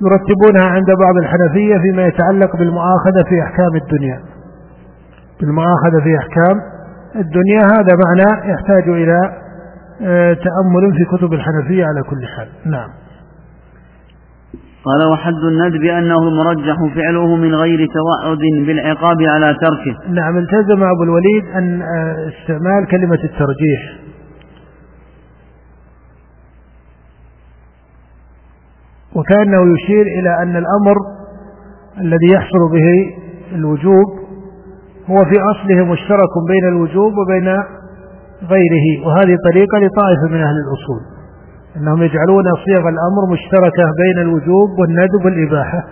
يرتبونها 0.02 0.70
عند 0.76 0.88
بعض 1.00 1.18
الحنفية 1.18 1.78
فيما 1.78 2.06
يتعلق 2.06 2.56
بالمؤاخذة 2.56 3.24
في 3.30 3.42
أحكام 3.44 3.76
الدنيا. 3.76 4.20
بالمؤاخذة 5.40 6.04
في 6.04 6.18
أحكام 6.18 6.62
الدنيا 7.16 7.62
هذا 7.62 7.98
معنى 8.06 8.52
يحتاج 8.52 8.90
إلى 8.90 9.32
آه، 10.02 10.34
تأمل 10.34 10.94
في 10.98 11.18
كتب 11.18 11.34
الحنفية 11.34 11.86
على 11.86 12.02
كل 12.02 12.28
حال. 12.38 12.72
نعم. 12.72 12.90
قال 14.86 15.12
وحد 15.12 15.34
الندب 15.34 15.84
أنه 15.84 16.28
المرجح 16.28 16.76
فعله 16.96 17.36
من 17.36 17.56
غير 17.56 17.88
توعد 17.88 18.66
بالعقاب 18.66 19.18
على 19.22 19.54
تركه. 19.62 20.14
نعم 20.14 20.38
التزم 20.38 20.84
أبو 20.84 21.04
الوليد 21.04 21.46
أن 21.56 21.82
آه، 21.82 22.30
استعمال 22.30 22.88
كلمة 22.88 23.20
الترجيح. 23.24 24.06
وكأنه 29.16 29.74
يشير 29.74 30.02
إلى 30.20 30.44
أن 30.44 30.56
الأمر 30.56 30.96
الذي 32.02 32.28
يحصل 32.34 32.72
به 32.72 33.16
الوجوب 33.56 34.06
هو 35.10 35.26
في 35.26 35.36
أصله 35.52 35.86
مشترك 35.86 36.34
بين 36.48 36.68
الوجوب 36.68 37.14
وبين 37.18 37.48
غيره 38.44 39.08
وهذه 39.08 39.36
طريقة 39.52 39.78
لطائفة 39.78 40.28
من 40.30 40.42
أهل 40.42 40.56
الأصول. 40.66 41.15
أنهم 41.78 42.04
يجعلون 42.04 42.44
صيغ 42.66 42.84
الأمر 42.90 43.22
مشتركة 43.34 43.84
بين 44.02 44.22
الوجوب 44.22 44.70
والندب 44.80 45.26
والإباحة 45.26 45.84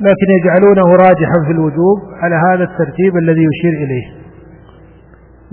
لكن 0.00 0.28
يجعلونه 0.38 0.96
راجحا 0.96 1.38
في 1.46 1.52
الوجوب 1.52 1.98
على 2.22 2.34
هذا 2.34 2.64
الترتيب 2.64 3.16
الذي 3.16 3.44
يشير 3.50 3.72
إليه. 3.84 4.06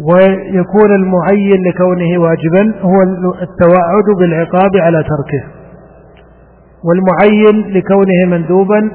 ويكون 0.10 0.96
المعين 0.96 1.64
لكونه 1.68 2.22
واجبا 2.22 2.80
هو 2.82 3.02
التوعد 3.42 4.08
بالعقاب 4.20 4.72
على 4.76 5.04
تركه. 5.04 5.44
والمعين 6.86 7.74
لكونه 7.74 8.38
مندوبا 8.38 8.92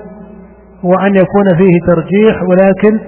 هو 0.85 0.95
أن 0.95 1.15
يكون 1.15 1.57
فيه 1.59 1.73
ترجيح 1.87 2.43
ولكن 2.43 3.01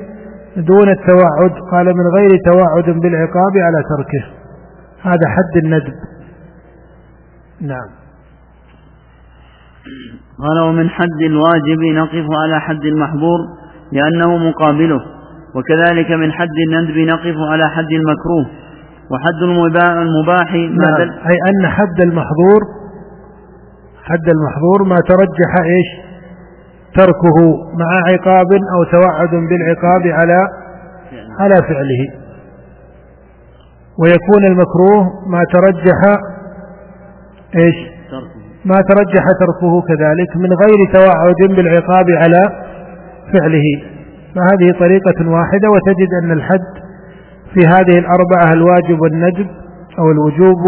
دون 0.57 0.89
التوعد 0.89 1.53
قال 1.73 1.87
من 1.87 2.07
غير 2.17 2.31
توعد 2.53 3.01
بالعقاب 3.01 3.55
على 3.57 3.83
تركه. 3.97 4.25
هذا 5.03 5.29
حد 5.29 5.65
الندب. 5.65 5.95
نعم. 7.63 7.89
قال 10.39 10.61
ومن 10.69 10.91
حد 10.91 11.23
الواجب 11.27 11.81
نقف 11.95 12.27
على 12.43 12.61
حد 12.61 12.85
المحظور 12.85 13.39
لأنه 13.93 14.37
مقابله 14.37 15.01
وكذلك 15.55 16.11
من 16.11 16.33
حد 16.33 16.57
الندب 16.69 16.99
نقف 16.99 17.37
على 17.51 17.69
حد 17.69 17.93
المكروه 17.93 18.47
وحد 19.11 19.43
المباح 19.43 20.55
ما 20.55 20.91
نعم. 20.91 21.01
أي 21.01 21.37
أن 21.51 21.69
حد 21.69 22.01
المحظور 22.01 22.61
حد 24.05 24.29
المحظور 24.35 24.83
ما 24.87 24.97
ترجح 25.01 25.53
إيش؟ 25.65 26.13
تركه 26.95 27.39
مع 27.79 28.13
عقاب 28.13 28.53
أو 28.53 28.85
توعد 28.85 29.31
بالعقاب 29.31 30.03
على 30.07 30.39
على 31.41 31.55
فعله. 31.55 32.23
ويكون 33.99 34.45
المكروه 34.47 35.29
ما 35.29 35.45
ترجح 35.53 36.19
إيش؟ 37.57 37.77
ما 38.65 38.75
ترجح 38.75 39.25
تركه 39.41 39.83
كذلك 39.89 40.37
من 40.37 40.49
غير 40.63 40.79
توعد 40.95 41.57
بالعقاب 41.57 42.07
على 42.23 42.41
فعله. 43.33 43.67
فهذه 44.35 44.79
طريقة 44.79 45.31
واحدة 45.31 45.69
وتجد 45.75 46.11
أن 46.23 46.33
الحد 46.33 46.73
في 47.55 47.67
هذه 47.67 47.99
الأربعة 47.99 48.53
الواجب 48.53 49.01
والندب 49.01 49.51
أو 49.99 50.11
الوجوب 50.11 50.59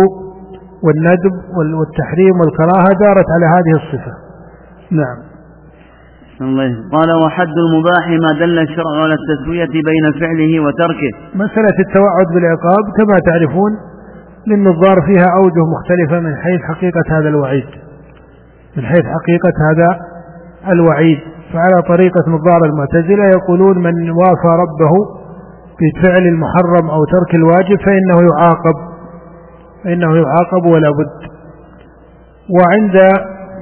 والندب 0.85 1.35
والتحريم 1.79 2.35
والكراهة 2.41 2.91
دارت 3.00 3.26
على 3.35 3.47
هذه 3.57 3.75
الصفة. 3.81 4.12
نعم. 4.91 5.19
الله. 6.41 6.71
قال 6.93 7.25
وحد 7.25 7.55
المباح 7.64 8.09
ما 8.09 8.38
دل 8.41 8.59
الشرع 8.59 9.03
على 9.03 9.14
التسوية 9.21 9.83
بين 9.91 10.21
فعله 10.21 10.61
وتركه. 10.61 11.11
مسألة 11.35 11.76
التوعد 11.87 12.26
بالعقاب 12.35 12.85
كما 12.99 13.19
تعرفون 13.29 13.73
للنظار 14.47 14.97
فيها 15.07 15.29
أوجه 15.41 15.63
مختلفة 15.75 16.21
من 16.21 16.37
حيث 16.37 16.61
حقيقة 16.63 17.03
هذا 17.11 17.29
الوعيد. 17.29 17.67
من 18.77 18.85
حيث 18.85 19.05
حقيقة 19.17 19.53
هذا 19.71 19.99
الوعيد. 20.73 21.19
فعلى 21.53 21.83
طريقة 21.89 22.25
نظار 22.29 22.61
المعتزلة 22.65 23.25
يقولون 23.25 23.79
من 23.79 24.11
وافى 24.11 24.51
ربه 24.65 25.25
بفعل 25.81 26.27
المحرم 26.27 26.91
أو 26.91 27.05
ترك 27.05 27.35
الواجب 27.35 27.79
فإنه 27.87 28.29
يعاقب. 28.31 28.77
فإنه 29.85 30.17
يعاقب 30.17 30.67
ولا 30.67 30.91
بد. 30.91 31.31
وعند 32.59 32.97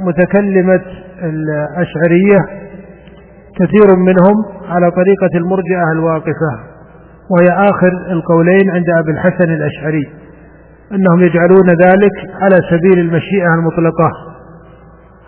متكلمة 0.06 0.80
الأشعرية 1.22 2.62
كثير 3.58 3.96
منهم 3.98 4.34
على 4.68 4.90
طريقة 4.90 5.30
المرجئة 5.36 5.92
الواقفة 5.92 6.52
وهي 7.30 7.48
آخر 7.70 7.92
القولين 8.10 8.70
عند 8.70 8.86
أبي 8.98 9.10
الحسن 9.10 9.50
الأشعري. 9.50 10.21
أنهم 10.94 11.20
يجعلون 11.22 11.68
ذلك 11.68 12.12
على 12.42 12.60
سبيل 12.70 12.98
المشيئة 12.98 13.54
المطلقة. 13.54 14.10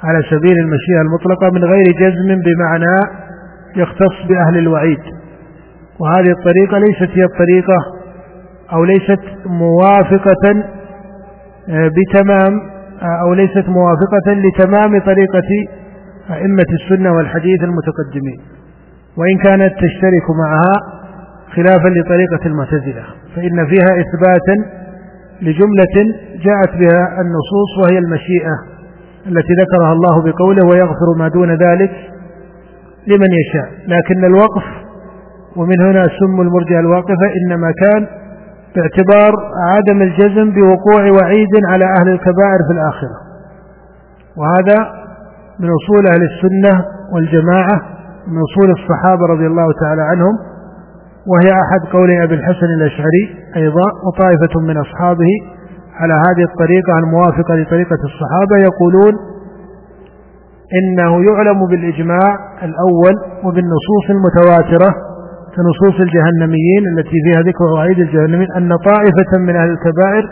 على 0.03 0.23
سبيل 0.31 0.59
المشيئة 0.59 1.01
المطلقة 1.01 1.51
من 1.53 1.65
غير 1.65 1.85
جزم 2.01 2.41
بمعنى 2.43 2.97
يختص 3.77 4.29
بأهل 4.29 4.59
الوعيد. 4.59 5.01
وهذه 6.01 6.31
الطريقة 6.31 6.79
ليست 6.79 7.19
هي 7.19 7.25
الطريقة 7.25 7.77
أو 8.73 8.85
ليست 8.85 9.21
موافقة 9.47 10.65
آه، 11.69 11.89
بتمام 11.89 12.61
آه، 13.03 13.23
أو 13.23 13.35
ليست 13.35 13.69
موافقة 13.69 14.33
لتمام 14.33 15.01
طريقة 15.01 15.49
أئمة 16.31 16.67
السنة 16.73 17.13
والحديث 17.13 17.63
المتقدمين. 17.63 18.41
وإن 19.17 19.39
كانت 19.39 19.75
تشترك 19.75 20.31
معها 20.39 21.05
خلافا 21.57 21.89
لطريقة 21.89 22.47
المعتزلة 22.47 23.05
فإن 23.37 23.67
فيها 23.67 24.01
إثباتا 24.01 24.84
لجملة 25.43 25.97
جاءت 26.45 26.71
بها 26.81 27.21
النصوص 27.21 27.71
وهي 27.83 27.99
المشيئة 27.99 28.57
التي 29.27 29.53
ذكرها 29.61 29.93
الله 29.93 30.23
بقوله 30.23 30.67
ويغفر 30.71 31.09
ما 31.19 31.29
دون 31.29 31.51
ذلك 31.51 31.91
لمن 33.07 33.29
يشاء. 33.41 33.69
لكن 33.87 34.25
الوقف 34.25 34.65
ومن 35.57 35.81
هنا 35.81 36.03
سم 36.03 36.41
المرجع 36.41 36.79
الواقفة 36.81 37.27
إنما 37.41 37.73
كان 37.83 38.07
باعتبار 38.77 39.33
عدم 39.69 40.03
الجزم 40.03 40.51
بوقوع 40.51 41.03
وعيد 41.03 41.55
على 41.69 41.85
أهل 41.85 42.09
الكبائر 42.09 42.59
في 42.69 42.73
الآخرة. 42.73 43.17
وهذا 44.37 45.05
من 45.61 45.69
أصول 45.69 46.07
أهل 46.07 46.23
السنة 46.23 46.85
والجماعة 47.15 47.77
من 48.29 48.39
أصول 48.43 48.71
الصحابة 48.71 49.27
رضي 49.31 49.47
الله 49.47 49.67
تعالى 49.81 50.03
عنهم 50.03 50.54
وهي 51.31 51.51
أحد 51.63 51.93
قولي 51.93 52.25
أبي 52.25 52.35
الحسن 52.35 52.67
الأشعري 52.79 53.25
أيضا 53.57 53.87
وطائفة 54.07 54.61
من 54.61 54.77
أصحابه 54.77 55.33
على 56.01 56.15
هذه 56.15 56.45
الطريقة 56.51 56.99
الموافقة 56.99 57.55
لطريقة 57.55 58.01
الصحابة 58.05 58.57
يقولون 58.69 59.15
إنه 60.79 61.25
يعلم 61.31 61.67
بالإجماع 61.71 62.29
الأول 62.63 63.15
وبالنصوص 63.45 64.05
المتواترة 64.11 64.95
كنصوص 65.57 66.01
الجهنميين 66.01 66.83
التي 66.93 67.17
فيها 67.25 67.41
ذكر 67.43 67.65
وعيد 67.77 67.99
الجهنميين 67.99 68.53
أن 68.57 68.77
طائفة 68.77 69.39
من 69.39 69.57
أهل 69.57 69.71
الكبائر 69.71 70.25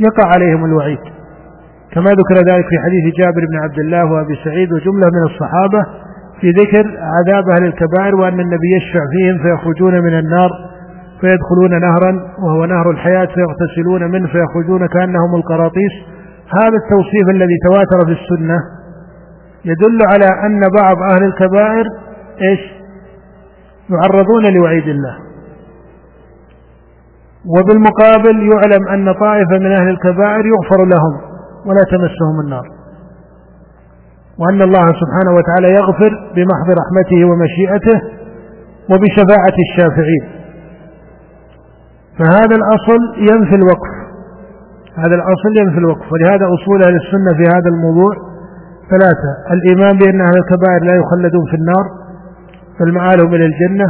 يقع 0.00 0.28
عليهم 0.34 0.64
الوعيد. 0.64 0.98
كما 1.92 2.10
ذكر 2.10 2.34
ذلك 2.34 2.64
في 2.70 2.78
حديث 2.84 3.14
جابر 3.18 3.42
بن 3.50 3.56
عبد 3.64 3.78
الله 3.78 4.12
وأبي 4.12 4.34
سعيد 4.44 4.72
وجملة 4.72 5.06
من 5.16 5.22
الصحابة 5.30 5.82
في 6.42 6.50
ذكر 6.50 6.98
عذاب 7.00 7.50
أهل 7.50 7.64
الكبائر 7.64 8.14
وأن 8.16 8.40
النبي 8.40 8.76
يشفع 8.76 9.00
فيهم 9.10 9.38
فيخرجون 9.42 9.94
من 10.00 10.18
النار 10.18 10.50
فيدخلون 11.20 11.80
نهرا 11.80 12.12
وهو 12.42 12.64
نهر 12.64 12.90
الحياة 12.90 13.28
فيغتسلون 13.34 14.10
منه 14.10 14.28
فيخرجون 14.28 14.86
كأنهم 14.86 15.34
القراطيس. 15.34 15.92
هذا 16.62 16.76
التوصيف 16.76 17.28
الذي 17.34 17.56
تواتر 17.66 18.06
في 18.06 18.12
السنة 18.22 18.58
يدل 19.64 19.98
على 20.12 20.46
أن 20.46 20.60
بعض 20.80 20.96
أهل 21.12 21.24
الكبائر 21.24 21.84
إيش؟ 22.42 22.60
يعرضون 23.90 24.54
لوعيد 24.54 24.88
الله. 24.88 25.16
وبالمقابل 27.56 28.50
يعلم 28.52 28.88
أن 28.88 29.12
طائفة 29.12 29.58
من 29.58 29.72
أهل 29.72 29.88
الكبائر 29.88 30.46
يغفر 30.46 30.84
لهم 30.84 31.20
ولا 31.66 31.80
تمسهم 31.90 32.40
النار. 32.44 32.81
وأن 34.40 34.62
الله 34.62 34.86
سبحانه 35.02 35.32
وتعالى 35.38 35.68
يغفر 35.78 36.12
بمحض 36.34 36.68
رحمته 36.80 37.20
ومشيئته 37.30 37.98
وبشفاعة 38.90 39.56
الشافعين. 39.66 40.24
فهذا 42.18 42.54
الأصل 42.60 43.00
ينفي 43.30 43.54
الوقف. 43.54 43.92
هذا 44.96 45.14
الأصل 45.14 45.50
ينفي 45.60 45.78
الوقف. 45.78 46.06
ولهذا 46.12 46.46
أصول 46.56 46.78
أهل 46.86 46.96
السنة 47.02 47.30
في 47.38 47.44
هذا 47.54 47.68
الموضوع 47.74 48.12
ثلاثة. 48.90 49.30
الإيمان 49.54 49.98
بأن 49.98 50.20
أهل 50.20 50.36
الكبائر 50.42 50.80
لا 50.88 50.94
يخلدون 51.00 51.44
في 51.50 51.56
النار 51.60 51.84
بل 52.80 52.92
مآلهم 52.94 53.34
إلى 53.34 53.46
الجنة. 53.50 53.88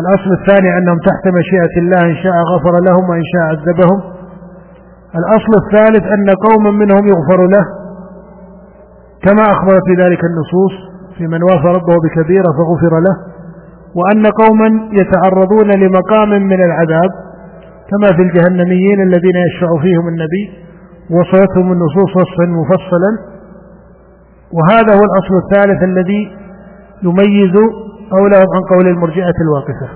الأصل 0.00 0.30
الثاني 0.40 0.78
أنهم 0.78 0.98
تحت 0.98 1.24
مشيئة 1.38 1.74
الله 1.82 2.02
إن 2.10 2.16
شاء 2.24 2.36
غفر 2.52 2.74
لهم 2.88 3.10
وإن 3.10 3.24
شاء 3.32 3.42
عذبهم. 3.52 3.98
الأصل 5.20 5.52
الثالث 5.62 6.04
أن 6.14 6.26
قوما 6.46 6.70
منهم 6.70 7.04
يغفر 7.12 7.40
له 7.54 7.81
كما 9.24 9.42
أخبرت 9.42 9.82
في 9.86 10.02
ذلك 10.02 10.20
النصوص 10.24 10.72
في 11.18 11.26
من 11.26 11.42
وافى 11.42 11.66
ربه 11.66 11.96
بكبيرة 12.04 12.48
فغفر 12.58 13.00
له 13.00 13.16
وأن 13.94 14.26
قوما 14.26 14.88
يتعرضون 14.92 15.70
لمقام 15.70 16.28
من 16.28 16.64
العذاب 16.64 17.10
كما 17.90 18.16
في 18.16 18.22
الجهنميين 18.22 19.02
الذين 19.02 19.36
يشفع 19.46 19.82
فيهم 19.82 20.08
النبي 20.08 20.44
وصلتهم 21.10 21.72
النصوص 21.72 22.16
وصفا 22.16 22.46
مفصلا. 22.46 23.10
وهذا 24.52 24.92
هو 24.98 25.02
الأصل 25.08 25.34
الثالث 25.44 25.82
الذي 25.82 26.36
يميز 27.02 27.54
قولهم 28.10 28.48
عن 28.54 28.62
قول 28.76 28.86
المرجئة 28.88 29.34
الواقفة. 29.44 29.88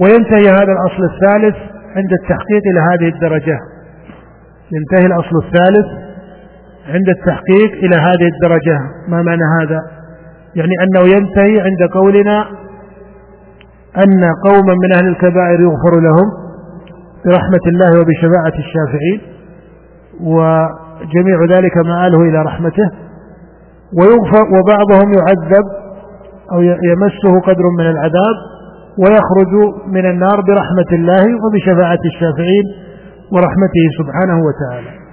وينتهي 0.00 0.52
هذا 0.52 0.72
الأصل 0.72 1.02
الثالث 1.12 1.56
عند 1.96 2.12
التحقيق 2.12 2.62
إلى 2.70 2.80
هذه 2.80 3.14
الدرجة. 3.14 3.58
ينتهي 4.72 5.06
الأصل 5.06 5.36
الثالث 5.44 6.05
عند 6.88 7.08
التحقيق 7.08 7.72
إلى 7.84 7.96
هذه 7.96 8.28
الدرجة. 8.34 8.78
ما 9.08 9.22
معنى 9.22 9.42
هذا؟ 9.62 9.80
يعني 10.54 10.74
أنه 10.84 11.00
ينتهي 11.16 11.60
عند 11.60 11.90
قولنا 11.92 12.46
أن 14.04 14.24
قوما 14.44 14.74
من 14.82 14.92
أهل 14.94 15.08
الكبائر 15.08 15.60
يغفر 15.60 16.00
لهم 16.00 16.46
برحمة 17.24 17.64
الله 17.66 18.00
وبشفاعة 18.00 18.56
الشافعين 18.58 19.20
وجميع 20.20 21.58
ذلك 21.58 21.76
مآله 21.76 22.20
إلى 22.20 22.42
رحمته 22.42 22.90
ويغفر 23.98 24.44
وبعضهم 24.56 25.12
يعذب 25.18 25.64
أو 26.52 26.62
يمسه 26.62 27.40
قدر 27.40 27.64
من 27.78 27.86
العذاب 27.90 28.36
ويخرج 28.98 29.52
من 29.86 30.10
النار 30.10 30.40
برحمة 30.40 30.90
الله 30.92 31.24
وبشفاعة 31.44 31.98
الشافعين 32.04 32.64
ورحمته 33.32 33.84
سبحانه 33.98 34.38
وتعالى. 34.46 35.05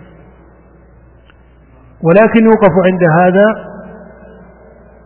ولكن 2.03 2.45
يوقف 2.45 2.71
عند 2.85 3.03
هذا 3.21 3.45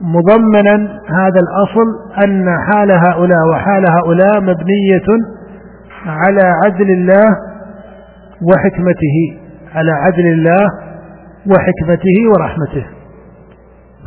مضمنا 0.02 1.00
هذا 1.10 1.40
الأصل 1.40 1.88
أن 2.26 2.46
حال 2.60 2.92
هؤلاء 2.92 3.48
وحال 3.52 3.86
هؤلاء 3.90 4.42
مبنية 4.42 5.08
على 6.06 6.54
عدل 6.66 6.92
الله 6.92 7.26
وحكمته 8.42 9.18
على 9.76 9.92
عدل 9.92 10.26
الله 10.26 10.66
وحكمته 11.48 12.18
ورحمته. 12.34 12.86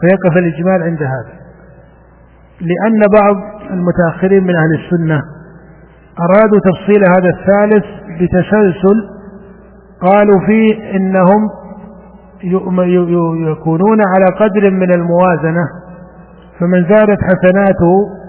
فيقف 0.01 0.37
الإجمال 0.37 0.83
عند 0.83 1.03
هذا. 1.03 1.41
لأن 2.61 3.01
بعض 3.21 3.37
المتأخرين 3.71 4.45
من 4.45 4.55
أهل 4.57 4.85
السنة 4.85 5.23
أرادوا 6.21 6.59
تفصيل 6.59 7.05
هذا 7.05 7.29
الثالث 7.29 7.85
بتسلسل 8.21 9.09
قالوا 10.03 10.47
فيه 10.47 10.97
إنهم 10.97 11.49
يكونون 13.51 13.99
على 14.15 14.27
قدر 14.41 14.71
من 14.71 14.93
الموازنة 14.93 15.65
فمن 16.59 16.83
زادت 16.89 17.19
حسناته 17.23 18.21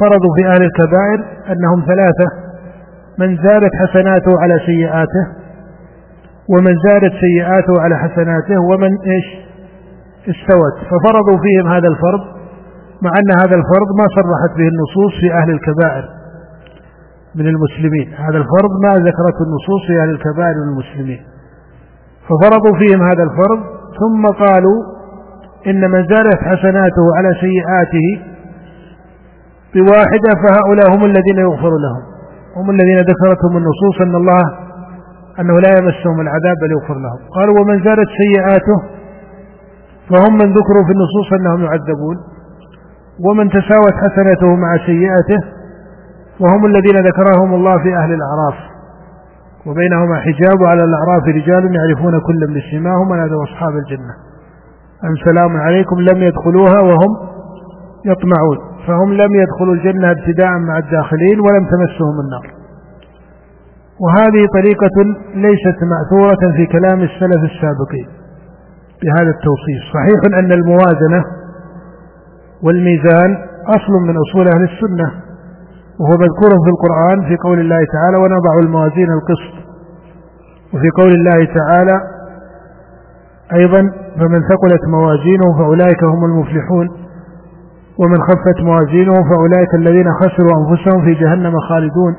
فرضوا 0.00 0.34
في 0.36 0.46
أهل 0.46 0.62
الكبائر 0.62 1.18
أنهم 1.52 1.86
ثلاثة 1.86 2.46
من 3.18 3.36
زادت 3.36 3.70
حسناته 3.74 4.40
على 4.40 4.60
سيئاته 4.66 5.26
ومن 6.48 6.74
زادت 6.88 7.12
سيئاته 7.20 7.82
على 7.82 7.96
حسناته 7.96 8.60
ومن 8.60 8.90
إيش؟ 9.12 9.46
استوت. 10.30 10.76
ففرضوا 10.90 11.38
فيهم 11.42 11.66
هذا 11.68 11.88
الفرض 11.88 12.20
مع 13.02 13.10
أن 13.20 13.30
هذا 13.42 13.56
الفرض 13.60 13.88
ما 14.00 14.06
صرحت 14.16 14.58
به 14.58 14.68
النصوص 14.68 15.20
في 15.20 15.34
أهل 15.34 15.50
الكبائر 15.50 16.04
من 17.34 17.46
المسلمين. 17.46 18.14
هذا 18.14 18.38
الفرض 18.38 18.70
ما 18.82 18.92
ذكرته 18.94 19.40
النصوص 19.46 19.86
في 19.86 20.00
أهل 20.02 20.10
الكبائر 20.10 20.54
من 20.54 20.68
المسلمين. 20.72 21.35
ففرضوا 22.28 22.78
فيهم 22.78 23.02
هذا 23.02 23.22
الفرض 23.22 23.60
ثم 24.00 24.26
قالوا 24.26 24.78
إن 25.66 25.90
من 25.90 26.06
زادت 26.06 26.38
حسناته 26.42 27.04
على 27.16 27.30
سيئاته 27.40 28.08
بواحدة 29.74 30.30
فهؤلاء 30.42 30.86
هم 30.96 31.04
الذين 31.04 31.38
يغفر 31.38 31.70
لهم 31.84 32.02
هم 32.56 32.70
الذين 32.70 32.98
ذكرتهم 32.98 33.56
النصوص 33.56 34.00
أن 34.00 34.14
الله 34.14 34.42
أنه 35.40 35.54
لا 35.60 35.70
يمسهم 35.78 36.20
العذاب 36.20 36.56
بل 36.62 36.70
يغفر 36.70 36.94
لهم. 36.94 37.20
قالوا 37.36 37.60
ومن 37.60 37.84
زادت 37.84 38.08
سيئاته 38.22 38.78
فهم 40.10 40.32
من 40.32 40.48
ذكروا 40.52 40.84
في 40.86 40.92
النصوص 40.92 41.32
أنهم 41.40 41.60
يعذبون 41.64 42.16
ومن 43.26 43.48
تساوت 43.50 43.94
حسنته 44.02 44.54
مع 44.56 44.76
سيئته 44.86 45.40
وهم 46.40 46.66
الذين 46.66 46.96
ذكرهم 46.96 47.54
الله 47.54 47.82
في 47.82 47.96
أهل 47.96 48.12
الأعراف. 48.12 48.75
وبينهما 49.66 50.16
حجاب 50.20 50.58
على 50.70 50.84
الأعراف 50.84 51.22
رجال 51.28 51.74
يعرفون 51.74 52.20
كل 52.20 52.62
سماهم 52.70 53.12
هذا 53.12 53.36
أصحاب 53.48 53.76
الجنة. 53.76 54.14
أن 55.04 55.14
سلام 55.24 55.56
عليكم 55.56 56.00
لم 56.00 56.22
يدخلوها 56.22 56.80
وهم 56.82 57.12
يطمعون. 58.04 58.58
فهم 58.86 59.12
لم 59.12 59.30
يدخلوا 59.34 59.74
الجنة 59.74 60.10
ابتداء 60.10 60.50
مع 60.58 60.78
الداخلين 60.78 61.40
ولم 61.40 61.64
تمسهم 61.72 62.20
النار. 62.24 62.46
وهذه 64.00 64.46
طريقة 64.58 64.96
ليست 65.34 65.78
مأثورة 65.92 66.52
في 66.56 66.66
كلام 66.66 67.00
السلف 67.00 67.42
السابقين 67.50 68.08
بهذا 69.02 69.30
التوصيف. 69.30 69.82
صحيح 69.94 70.38
أن 70.38 70.52
الموازنة 70.52 71.24
والميزان 72.62 73.36
أصل 73.68 73.92
من 74.08 74.14
أصول 74.16 74.48
أهل 74.48 74.62
السنة 74.62 75.25
وهو 76.00 76.14
مذكور 76.24 76.50
في 76.64 76.70
القرآن 76.74 77.28
في 77.28 77.36
قول 77.36 77.60
الله 77.60 77.78
تعالى 77.92 78.16
ونضع 78.16 78.52
الموازين 78.64 79.10
القسط. 79.18 79.54
وفي 80.74 80.88
قول 81.00 81.12
الله 81.12 81.38
تعالى 81.58 81.96
أيضا 83.60 83.80
فمن 84.18 84.40
ثقلت 84.50 84.82
موازينه 84.88 85.58
فأولئك 85.58 86.04
هم 86.04 86.24
المفلحون. 86.24 86.88
ومن 88.00 88.18
خفت 88.28 88.58
موازينه 88.62 89.14
فأولئك 89.30 89.74
الذين 89.74 90.08
خسروا 90.12 90.54
أنفسهم 90.60 91.04
في 91.04 91.14
جهنم 91.14 91.52
خالدون. 91.68 92.14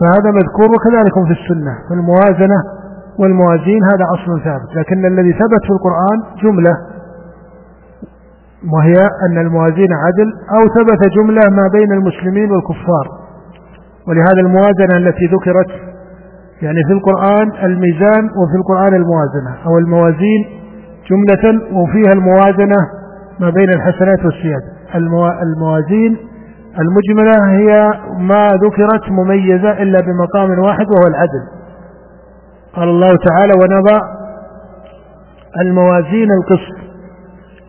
فهذا 0.00 0.30
مذكور 0.38 0.68
وكذلك 0.74 1.14
في 1.26 1.34
السنة. 1.40 1.74
فالموازنة 1.88 2.58
والموازين 3.20 3.80
هذا 3.92 4.04
أصل 4.14 4.44
ثابت. 4.44 4.70
لكن 4.76 5.06
الذي 5.06 5.32
ثبت 5.32 5.62
في 5.66 5.72
القرآن 5.76 6.18
جملة 6.42 6.72
وهي 8.74 8.94
أن 9.26 9.38
الموازين 9.38 9.92
عدل 9.92 10.32
أو 10.56 10.68
ثبت 10.68 11.12
جملة 11.16 11.50
ما 11.50 11.68
بين 11.72 11.92
المسلمين 11.92 12.50
والكفار. 12.50 13.06
ولهذا 14.08 14.40
الموازنة 14.40 14.96
التي 14.96 15.26
ذكرت 15.26 15.70
يعني 16.62 16.78
في 16.86 16.92
القرآن 16.92 17.52
الميزان 17.64 18.24
وفي 18.24 18.56
القرآن 18.56 18.94
الموازنة 18.94 19.66
أو 19.66 19.78
الموازين 19.78 20.46
جملة 21.10 21.60
وفيها 21.72 22.12
الموازنة 22.12 22.76
ما 23.40 23.50
بين 23.50 23.70
الحسنات 23.70 24.24
والسيئات. 24.24 24.62
الموازين 25.42 26.16
المجملة 26.78 27.50
هي 27.50 27.90
ما 28.18 28.48
ذكرت 28.48 29.10
مميزة 29.10 29.82
إلا 29.82 30.00
بمقام 30.00 30.58
واحد 30.58 30.86
وهو 30.86 31.06
العدل. 31.08 31.44
قال 32.74 32.88
الله 32.88 33.08
تعالى 33.28 33.52
ونضع 33.52 34.00
الموازين 35.60 36.28
القسط. 36.32 36.77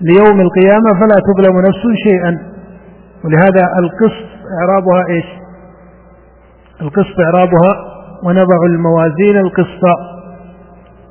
ليوم 0.02 0.42
القيامة 0.42 0.90
فلا 1.00 1.18
تظلم 1.28 1.58
نفس 1.60 1.84
شيئا. 2.08 2.32
ولهذا 3.26 3.64
القسط 3.80 4.30
إعرابها 4.60 5.08
إيش؟ 5.10 5.26
القسط 6.82 7.20
إعرابها 7.20 7.72
ونضع 8.24 8.66
الموازين 8.70 9.38
القسط. 9.38 9.84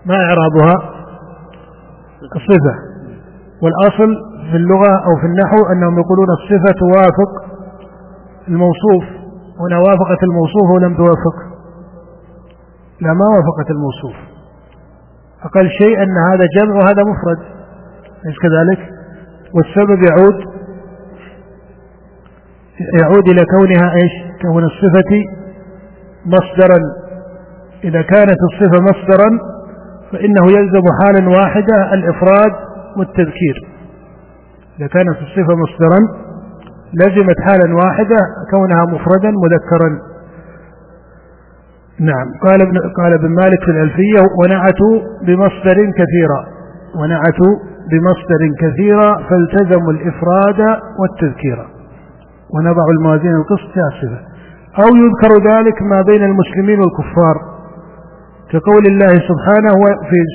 ما 0.07 0.15
إعرابها؟ 0.15 0.75
الصفة. 2.37 2.75
والأصل 3.63 4.11
في 4.51 4.57
اللغة 4.57 4.93
أو 5.07 5.17
في 5.21 5.27
النحو 5.27 5.73
أنهم 5.73 5.99
يقولون 5.99 6.27
الصفة 6.31 6.79
توافق 6.79 7.31
الموصوف 8.49 9.05
هنا 9.61 9.79
وافقت 9.79 10.23
الموصوف 10.23 10.71
ولم 10.75 10.97
توافق. 10.97 11.37
لا 13.01 13.13
ما 13.13 13.27
وافقت 13.29 13.71
الموصوف. 13.71 14.17
أقل 15.43 15.69
شيء 15.71 16.03
أن 16.03 16.17
هذا 16.33 16.47
جمع 16.57 16.75
وهذا 16.75 17.03
مفرد. 17.03 17.58
ليس 18.25 18.37
كذلك؟ 18.43 18.91
والسبب 19.55 19.99
يعود 20.11 20.59
يعود 23.01 23.29
إلى 23.29 23.45
كونها 23.45 23.95
إيش؟ 23.95 24.13
كون 24.43 24.65
الصفة 24.65 25.13
مصدرا. 26.27 26.79
إذا 27.85 28.03
كانت 28.03 28.39
الصفة 28.51 28.83
مصدرا 28.83 29.31
فإنه 30.13 30.45
يلزم 30.59 30.85
حالا 31.01 31.29
واحدة 31.29 31.95
الإفراد 31.95 32.53
والتذكير. 32.97 33.57
إذا 34.79 34.87
كانت 34.87 35.17
الصفة 35.17 35.55
مصدرا 35.57 36.29
لزمت 36.95 37.37
حالا 37.41 37.75
واحدة 37.75 38.17
كونها 38.51 38.85
مفردا 38.85 39.31
مذكرا. 39.31 39.91
نعم. 42.01 42.27
قال 42.47 42.63
ابن 42.63 42.79
قال 43.03 43.13
ابن 43.13 43.29
مالك 43.29 43.65
في 43.65 43.71
الألفية 43.71 44.21
ونعتوا 44.43 45.01
بمصدر 45.23 45.77
كثيرا. 45.99 46.41
ونعتوا 46.95 47.55
بمصدر 47.91 48.41
كثيرا 48.63 49.11
فالتزموا 49.29 49.93
الإفراد 49.93 50.81
والتذكير. 51.01 51.59
ونضع 52.55 52.85
الموازين 52.99 53.35
القسط 53.35 53.73
الصفة 53.93 54.21
أو 54.83 54.89
يذكر 55.03 55.51
ذلك 55.51 55.83
ما 55.83 56.03
بين 56.03 56.25
المسلمين 56.25 56.81
والكفار. 56.81 57.37
كقول 58.53 58.83
الله 58.93 59.15
سبحانه 59.31 59.75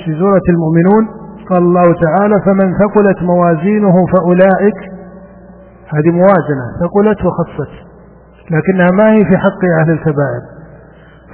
في 0.04 0.18
سورة 0.18 0.46
المؤمنون 0.48 1.24
قال 1.50 1.62
الله 1.62 1.94
تعالى 2.04 2.36
فمن 2.46 2.72
ثقلت 2.82 3.22
موازينه 3.22 3.94
فأولئك 4.12 4.78
هذه 5.94 6.10
موازنة 6.10 6.66
ثقلت 6.82 7.18
وخفت 7.24 7.72
لكنها 8.50 8.88
ما 9.00 9.12
هي 9.12 9.24
في 9.24 9.36
حق 9.38 9.62
أهل 9.80 9.90
الكبائر. 9.90 10.42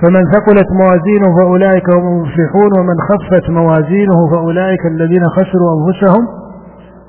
فمن 0.01 0.23
ثقلت 0.35 0.69
موازينه 0.81 1.29
فأولئك 1.39 1.91
هم 1.91 2.07
المفلحون 2.09 2.71
ومن 2.79 2.97
خفت 3.09 3.51
موازينه 3.51 4.31
فأولئك 4.33 4.87
الذين 4.87 5.25
خسروا 5.37 5.71
أنفسهم 5.77 6.27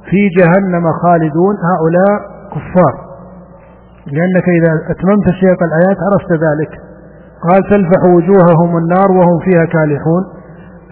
في 0.10 0.30
جهنم 0.38 0.84
خالدون. 1.04 1.56
هؤلاء 1.72 2.18
كفار. 2.54 2.94
لأنك 4.06 4.50
إذا 4.58 4.72
أتممت 4.92 5.26
سياق 5.42 5.60
الآيات 5.70 5.98
عرفت 6.08 6.32
ذلك. 6.32 6.72
قال 7.50 7.62
تلفح 7.64 8.02
وجوههم 8.16 8.78
النار 8.78 9.12
وهم 9.12 9.40
فيها 9.46 9.66
كالحون. 9.66 10.24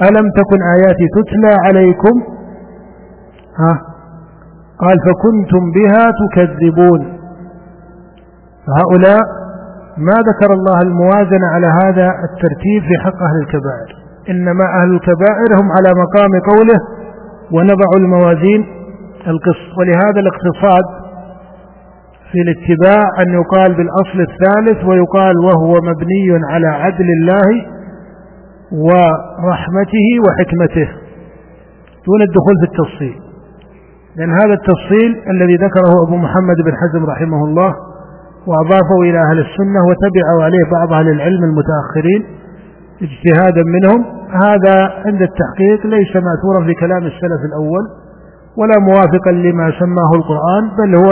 ألم 0.01 0.25
تكن 0.39 0.59
آياتي 0.75 1.05
تتلى 1.15 1.55
عليكم؟ 1.65 2.15
ها؟ 3.59 3.81
قال 4.79 4.97
فكنتم 5.07 5.71
بها 5.71 6.12
تكذبون. 6.21 7.19
فهؤلاء 8.67 9.38
ما 10.07 10.17
ذكر 10.29 10.53
الله 10.53 10.81
الموازنة 10.81 11.47
على 11.53 11.67
هذا 11.83 12.07
الترتيب 12.27 12.81
في 12.88 12.95
حق 13.03 13.19
أهل 13.27 13.38
الكبائر. 13.43 13.89
إنما 14.29 14.65
أهل 14.79 14.89
الكبائر 14.93 15.49
هم 15.59 15.67
على 15.77 15.89
مقام 16.03 16.31
قوله 16.51 16.79
ونضع 17.51 17.89
الموازين 17.97 18.62
القسط. 19.27 19.77
ولهذا 19.77 20.19
الاقتصاد 20.23 20.85
في 22.31 22.39
الاتباع 22.45 23.03
أن 23.21 23.33
يقال 23.33 23.73
بالأصل 23.77 24.19
الثالث 24.29 24.85
ويقال 24.85 25.35
وهو 25.45 25.73
مبني 25.89 26.45
على 26.51 26.67
عدل 26.67 27.05
الله 27.17 27.49
ورحمته 28.71 30.07
وحكمته 30.27 30.89
دون 32.07 32.21
الدخول 32.21 32.55
في 32.62 32.65
التفصيل. 32.71 33.19
لأن 34.15 34.31
هذا 34.31 34.53
التفصيل 34.53 35.12
الذي 35.29 35.55
ذكره 35.55 36.03
أبو 36.07 36.15
محمد 36.15 36.55
بن 36.65 36.71
حزم 36.81 37.05
رحمه 37.05 37.45
الله 37.45 37.88
وأضافه 38.47 38.99
إلى 39.02 39.19
أهل 39.19 39.39
السنة 39.39 39.80
وتبعوا 39.89 40.43
عليه 40.43 40.63
بعض 40.71 40.93
أهل 40.93 41.10
العلم 41.10 41.43
المتأخرين 41.43 42.21
اجتهادا 43.02 43.63
منهم. 43.75 44.06
هذا 44.45 44.75
عند 45.06 45.21
التحقيق 45.21 45.86
ليس 45.86 46.15
مأثورا 46.15 46.65
في 46.65 46.73
كلام 46.73 47.04
السلف 47.06 47.41
الأول 47.49 47.84
ولا 48.58 48.80
موافقا 48.80 49.32
لما 49.32 49.71
سماه 49.80 50.12
القرآن 50.15 50.63
بل 50.80 50.95
هو 50.95 51.12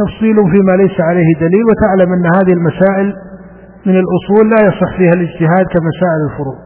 تفصيل 0.00 0.36
فيما 0.52 0.72
ليس 0.82 1.00
عليه 1.00 1.34
دليل. 1.40 1.64
وتعلم 1.68 2.12
أن 2.12 2.26
هذه 2.36 2.52
المسائل 2.52 3.14
من 3.86 3.96
الأصول 4.02 4.50
لا 4.50 4.68
يصح 4.68 4.96
فيها 4.96 5.12
الاجتهاد 5.12 5.66
كمسائل 5.66 6.20
الفروع. 6.30 6.56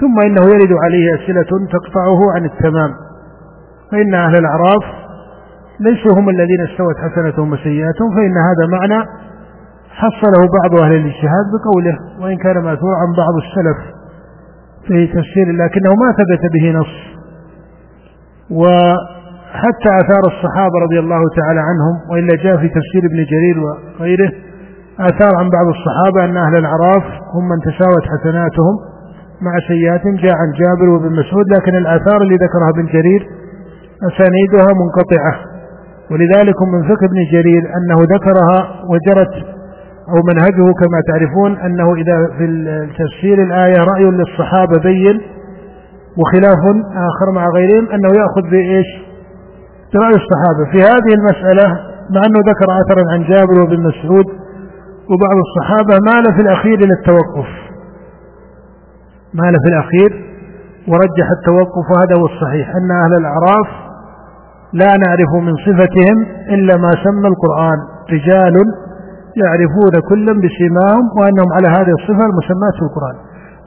ثم 0.00 0.20
إنه 0.26 0.42
يرد 0.54 0.72
عليه 0.84 1.14
أسئلة 1.14 1.50
تقطعه 1.72 2.20
عن 2.36 2.44
التمام. 2.44 2.90
فإن 3.90 4.14
أهل 4.14 4.36
الأعراف 4.36 4.84
ليسوا 5.80 6.12
هم 6.18 6.28
الذين 6.28 6.60
استوت 6.60 6.96
حسنتهم 6.96 7.52
وسيئاتهم 7.52 8.10
فإن 8.16 8.34
هذا 8.48 8.66
معنى 8.78 9.04
حصله 9.90 10.48
بعض 10.62 10.80
أهل 10.84 10.92
الاجتهاد 10.92 11.44
بقوله 11.54 11.98
وإن 12.20 12.36
كان 12.36 12.54
ماثور 12.54 12.94
عن 12.94 13.12
بعض 13.16 13.34
السلف 13.44 13.78
في 14.86 15.06
تفسير 15.06 15.46
لكنه 15.52 15.90
ما 15.94 16.12
ثبت 16.12 16.42
به 16.54 16.70
نص. 16.78 16.94
وحتى 18.50 19.88
آثار 20.02 20.24
الصحابة 20.26 20.76
رضي 20.86 20.98
الله 20.98 21.22
تعالى 21.36 21.60
عنهم 21.60 21.94
وإلا 22.10 22.36
جاء 22.44 22.56
في 22.56 22.68
تفسير 22.68 23.02
ابن 23.10 23.24
جرير 23.32 23.56
وغيره 23.64 24.32
آثار 25.00 25.32
عن 25.38 25.48
بعض 25.56 25.66
الصحابة 25.76 26.24
أن 26.24 26.36
أهل 26.36 26.56
الأعراف 26.56 27.04
هم 27.34 27.48
من 27.48 27.58
تساوت 27.60 28.02
حسناتهم 28.12 28.74
مع 29.40 29.52
سيئاتهم 29.68 30.14
جاء 30.16 30.34
عن 30.42 30.52
جابر 30.60 30.88
وابن 30.90 31.12
مسعود 31.20 31.46
لكن 31.54 31.74
الآثار 31.76 32.22
اللي 32.22 32.34
ذكرها 32.34 32.70
ابن 32.74 32.86
جرير 32.86 33.22
أسانيدها 34.10 34.68
منقطعة. 34.80 35.51
ولذلك 36.12 36.62
من 36.72 36.82
فقه 36.82 37.06
ابن 37.06 37.18
جرير 37.32 37.62
أنه 37.76 37.98
ذكرها 38.14 38.60
وجرت 38.90 39.34
أو 40.08 40.22
منهجه 40.28 40.72
كما 40.80 41.00
تعرفون 41.08 41.56
أنه 41.56 41.94
إذا 41.94 42.26
في 42.38 42.46
تفسير 42.98 43.42
الآية 43.42 43.76
رأي 43.92 44.04
للصحابة 44.04 44.78
بين 44.82 45.20
وخلاف 46.18 46.62
آخر 47.08 47.32
مع 47.34 47.48
غيرهم 47.48 47.88
أنه 47.88 48.08
يأخذ 48.20 48.50
بإيش؟ 48.50 48.86
برأي 49.94 50.14
الصحابة. 50.22 50.70
في 50.72 50.78
هذه 50.78 51.14
المسألة 51.18 51.66
مع 52.10 52.20
أنه 52.26 52.40
ذكر 52.50 52.66
أثرا 52.82 53.12
عن 53.12 53.22
جابر 53.22 53.60
وابن 53.60 53.80
مسعود 53.82 54.26
وبعض 55.10 55.36
الصحابة 55.46 55.94
مال 56.06 56.34
في 56.34 56.42
الأخير 56.42 56.74
إلى 56.74 56.92
التوقف 57.00 57.48
مال 59.34 59.54
في 59.62 59.68
الأخير 59.68 60.32
ورجح 60.88 61.28
التوقف 61.38 61.84
وهذا 61.90 62.20
هو 62.20 62.26
الصحيح 62.26 62.68
أن 62.76 62.90
أهل 62.90 63.12
الأعراف 63.20 63.91
لا 64.72 64.90
نعرف 65.04 65.30
من 65.46 65.54
صفتهم 65.66 66.16
إلا 66.54 66.74
ما 66.76 66.90
سمى 67.04 67.28
القرآن. 67.32 67.78
رجال 68.14 68.56
يعرفون 69.42 69.94
كلا 70.08 70.32
بسيماهم 70.42 71.04
وأنهم 71.18 71.50
على 71.56 71.68
هذه 71.76 71.92
الصفة 71.98 72.24
المسماة 72.30 72.74
في 72.78 72.84
القرآن. 72.88 73.16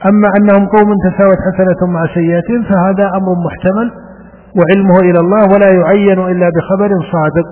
أما 0.10 0.28
أنهم 0.38 0.63
قوم 0.76 0.89
تساوت 1.08 1.39
حسنة 1.48 1.91
مع 1.94 2.02
سيئة 2.13 2.50
فهذا 2.70 3.06
أمر 3.18 3.32
محتمل 3.46 3.88
وعلمه 4.58 4.98
إلى 5.00 5.20
الله 5.20 5.44
ولا 5.54 5.70
يعين 5.80 6.20
إلا 6.32 6.48
بخبر 6.56 6.89
صادق. 7.13 7.48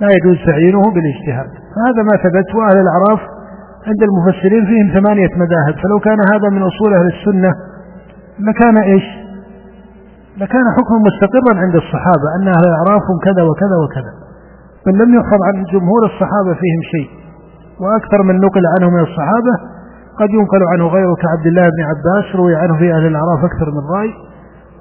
لا 0.00 0.08
يجوز 0.16 0.36
تعيينه 0.46 0.82
بالاجتهاد. 0.94 1.50
فهذا 1.74 2.02
ما 2.08 2.14
ثبت 2.24 2.54
وأهل 2.54 2.78
الأعراف 2.84 3.20
عند 3.88 4.02
المفسرين 4.08 4.64
فيهم 4.66 5.00
ثمانية 5.00 5.32
مذاهب. 5.36 5.74
فلو 5.82 5.98
كان 6.06 6.18
هذا 6.32 6.48
من 6.50 6.62
أصول 6.62 6.94
أهل 6.94 7.06
السنة 7.06 7.52
لكان 8.48 8.76
إيش؟ 8.78 9.19
لكان 10.40 10.66
حكم 10.76 10.96
مستقرا 11.08 11.54
عند 11.64 11.76
الصحابة 11.82 12.26
أن 12.36 12.48
أهل 12.48 12.64
الأعراف 12.70 13.02
هم 13.10 13.18
كذا 13.26 13.42
وكذا 13.48 13.76
وكذا. 13.84 14.12
بل 14.86 14.94
لم 15.02 15.10
يحفظ 15.18 15.40
عن 15.48 15.64
جمهور 15.72 16.02
الصحابة 16.10 16.52
فيهم 16.60 16.82
شيء. 16.92 17.10
وأكثر 17.82 18.22
من 18.22 18.36
نقل 18.46 18.64
عنه 18.74 18.90
من 18.90 19.00
الصحابة 19.00 19.54
قد 20.20 20.30
ينقل 20.30 20.62
عنه 20.72 20.86
غيره 20.86 21.14
كعبد 21.22 21.46
الله 21.46 21.62
بن 21.62 21.80
عباس 21.90 22.26
روي 22.36 22.54
عنه 22.56 22.78
في 22.78 22.94
أهل 22.94 23.06
الأعراف 23.06 23.44
أكثر 23.44 23.68
من 23.76 23.84
رأي. 23.96 24.12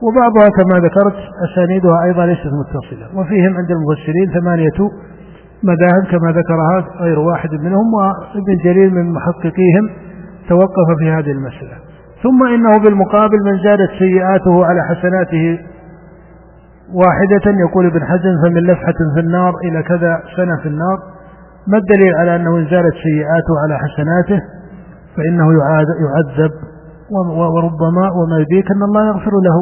وبعضها 0.06 0.50
كما 0.58 0.76
ذكرت 0.86 1.18
أسانيدها 1.46 2.04
أيضا 2.04 2.26
ليست 2.26 2.52
متصلة. 2.62 3.20
وفيهم 3.20 3.58
عند 3.58 3.72
المفسرين 3.72 4.28
ثمانية 4.40 4.80
مذاهب 5.64 6.04
كما 6.12 6.30
ذكرها 6.40 6.78
غير 7.02 7.20
واحد 7.20 7.50
منهم 7.54 7.94
وابن 7.94 8.58
جرير 8.64 8.90
من 8.92 9.14
محققيهم 9.14 9.86
توقف 10.50 10.88
في 11.00 11.12
هذه 11.12 11.32
المسألة. 11.32 11.89
ثم 12.24 12.48
إنه 12.54 12.78
بالمقابل 12.84 13.38
من 13.46 13.64
زادت 13.64 13.90
سيئاته 14.00 14.66
على 14.66 14.82
حسناته 14.84 15.60
واحدة 16.94 17.60
يقول 17.68 17.86
ابن 17.86 18.04
حزم 18.04 18.36
فمن 18.44 18.62
لفحة 18.62 19.00
في 19.16 19.20
النار 19.20 19.54
إلى 19.64 19.84
كذا 19.84 20.22
سنة 20.36 20.58
في 20.58 20.66
النار. 20.66 20.98
ما 21.68 21.78
الدليل 21.78 22.16
على 22.16 22.36
أنه 22.36 22.58
إن 22.58 22.66
زادت 22.66 22.94
سيئاته 23.04 23.54
على 23.64 23.80
حسناته؟ 23.80 24.42
فإنه 25.18 25.48
يعذب 25.52 26.52
وربما 27.38 28.10
وما 28.18 28.40
يديك 28.40 28.72
أن 28.72 28.84
الله 28.84 29.08
يغفر 29.08 29.32
له. 29.32 29.58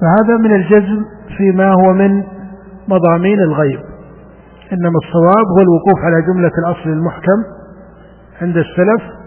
فهذا 0.00 0.36
من 0.36 0.54
الجزم 0.54 1.04
فيما 1.36 1.72
هو 1.72 1.92
من 1.92 2.24
مضامين 2.88 3.40
الغيب. 3.40 3.80
إنما 4.72 4.98
الصواب 5.04 5.46
هو 5.56 5.62
الوقوف 5.62 6.04
على 6.04 6.22
جملة 6.22 6.52
الأصل 6.58 6.90
المحكم 6.90 7.42
عند 8.42 8.56
السلف 8.56 9.17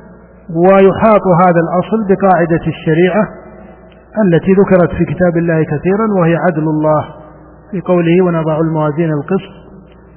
ويحاط 0.49 1.25
هذا 1.43 1.59
الأصل 1.65 1.99
بقاعدة 2.09 2.63
الشريعة 2.67 3.23
التي 4.25 4.51
ذكرت 4.51 4.91
في 4.97 5.05
كتاب 5.05 5.37
الله 5.37 5.63
كثيرا 5.63 6.07
وهي 6.19 6.35
عدل 6.35 6.63
الله 6.63 7.05
في 7.71 7.81
قوله 7.81 8.25
ونضع 8.25 8.59
الموازين 8.59 9.11
القسط 9.11 9.53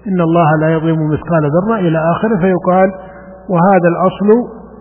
إن 0.09 0.21
الله 0.21 0.49
لا 0.61 0.69
يظلم 0.73 0.99
مثقال 1.13 1.51
ذرة. 1.55 1.79
إلى 1.79 1.99
آخره 1.99 2.37
فيقال 2.41 2.89
وهذا 3.49 3.89
الأصل 3.95 4.29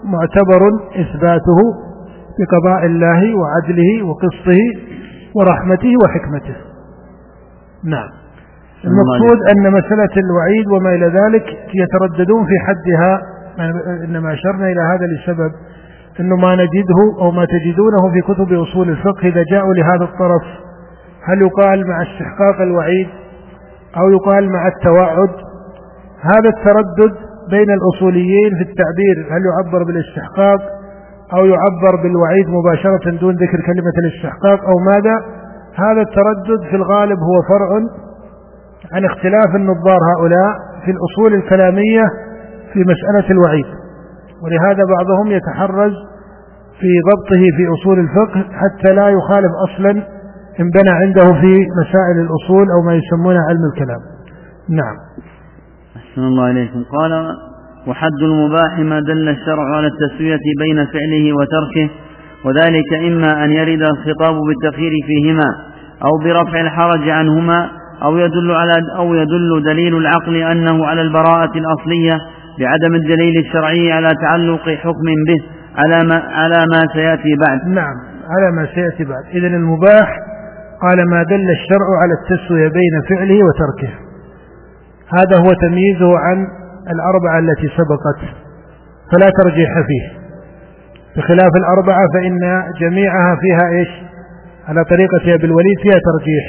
معتبر 0.04 0.62
إثباته 1.02 1.60
بقضاء 2.40 2.86
الله 2.86 3.22
وعدله 3.40 4.06
وقسطه 4.08 4.60
ورحمته 5.36 5.94
وحكمته. 6.06 6.56
نعم. 7.84 8.10
المقصود 8.86 9.38
أن 9.52 9.74
مسألة 9.74 10.14
الوعيد 10.18 10.68
وما 10.74 10.90
إلى 10.96 11.06
ذلك 11.06 11.46
يترددون 11.82 12.46
في 12.46 12.56
حدها 12.68 13.33
إنما 14.06 14.34
أشرنا 14.34 14.68
إلى 14.68 14.82
هذا 14.82 15.06
لسبب 15.06 15.52
أنه 16.20 16.36
ما 16.36 16.56
نجده 16.56 17.22
أو 17.22 17.32
ما 17.32 17.46
تجدونه 17.46 18.12
في 18.14 18.22
كتب 18.22 18.54
أصول 18.54 18.90
الفقه 18.90 19.28
إذا 19.28 19.44
جاءوا 19.52 19.74
لهذا 19.74 20.04
الطرف. 20.04 20.44
هل 21.24 21.42
يقال 21.42 21.88
مع 21.88 22.02
استحقاق 22.02 22.62
الوعيد 22.62 23.08
أو 23.98 24.10
يقال 24.12 24.52
مع 24.52 24.68
التوعد؟ 24.68 25.30
هذا 26.22 26.50
التردد 26.50 27.16
بين 27.50 27.68
الأصوليين 27.78 28.52
في 28.58 28.70
التعبير 28.70 29.18
هل 29.32 29.42
يعبر 29.46 29.84
بالاستحقاق 29.84 30.62
أو 31.38 31.46
يعبر 31.46 32.04
بالوعيد 32.04 32.50
مباشرة 32.50 33.20
دون 33.22 33.36
ذكر 33.36 33.62
كلمة 33.66 33.94
الاستحقاق 34.04 34.60
أو 34.66 34.76
ماذا؟ 34.92 35.16
هذا 35.76 36.02
التردد 36.02 36.70
في 36.70 36.76
الغالب 36.76 37.18
هو 37.20 37.42
فرع 37.50 37.70
عن 38.94 39.06
اختلاف 39.06 39.56
النظار 39.56 40.00
هؤلاء 40.16 40.54
في 40.86 40.92
الأصول 40.92 41.34
الكلامية 41.34 42.04
في 42.74 42.80
مسألة 42.80 43.32
الوعيد. 43.32 43.66
ولهذا 44.44 44.84
بعضهم 44.98 45.32
يتحرز 45.32 45.94
في 46.80 46.92
ضبطه 47.10 47.44
في 47.58 47.68
أصول 47.74 48.00
الفقه 48.00 48.46
حتى 48.62 48.94
لا 48.94 49.10
يخالف 49.10 49.52
أصلا 49.70 49.90
انبنى 50.60 50.90
عنده 50.90 51.24
في 51.42 51.54
مسائل 51.82 52.18
الأصول 52.26 52.66
أو 52.72 52.82
ما 52.86 52.96
يسمونه 52.96 53.40
علم 53.50 53.62
الكلام. 53.74 54.02
نعم. 54.70 54.96
أحسن 55.98 56.22
الله 56.22 56.52
إليكم. 56.52 56.84
قال 57.00 57.36
وحد 57.88 58.22
المباح 58.22 58.80
ما 58.80 59.00
دل 59.00 59.30
الشرع 59.30 59.76
على 59.76 59.88
التسوية 59.88 60.40
بين 60.60 60.86
فعله 60.86 61.34
وتركه 61.34 61.90
وذلك 62.46 62.94
إما 63.08 63.46
أن 63.46 63.52
يرد 63.52 63.82
الخطاب 63.82 64.36
بالتخيير 64.48 64.92
فيهما 65.08 65.56
أو 66.04 66.24
برفع 66.24 66.62
الحرج 66.62 67.10
عنهما 67.10 67.70
أو 68.04 68.18
يدل 68.18 68.52
على 68.52 68.74
أو 68.98 69.14
يدل 69.14 69.64
دليل 69.66 69.98
العقل 69.98 70.36
أنه 70.36 70.86
على 70.86 71.02
البراءة 71.02 71.52
الأصلية 71.58 72.22
بعدم 72.60 72.96
الدليل 72.96 73.46
الشرعي 73.46 73.92
على 73.92 74.12
تعلق 74.22 74.70
حكم 74.70 75.08
به 75.28 75.44
على 75.76 76.08
ما 76.10 76.16
على 76.16 76.66
ما 76.74 76.82
سيأتي 76.94 77.36
بعد. 77.48 77.68
نعم 77.68 77.96
على 78.30 78.56
ما 78.56 78.68
سيأتي 78.76 79.04
بعد، 79.04 79.24
إذا 79.34 79.48
المباح 79.48 80.18
قال 80.82 81.10
ما 81.10 81.24
دل 81.24 81.50
الشرع 81.52 81.88
على 82.02 82.14
التسوية 82.20 82.68
بين 82.68 83.02
فعله 83.10 83.40
وتركه. 83.46 83.94
هذا 85.18 85.38
هو 85.40 85.54
تمييزه 85.68 86.20
عن 86.20 86.48
الأربعة 86.94 87.40
التي 87.40 87.68
سبقت 87.78 88.20
فلا 89.12 89.30
ترجيح 89.44 89.70
فيه. 89.88 90.24
بخلاف 91.18 91.52
الأربعة 91.56 92.08
فإن 92.14 92.40
جميعها 92.82 93.36
فيها 93.42 93.80
إيش؟ 93.80 93.90
على 94.68 94.84
طريقة 94.84 95.36
أبي 95.36 95.46
الوليد 95.46 95.78
فيها 95.84 96.00
ترجيح 96.10 96.46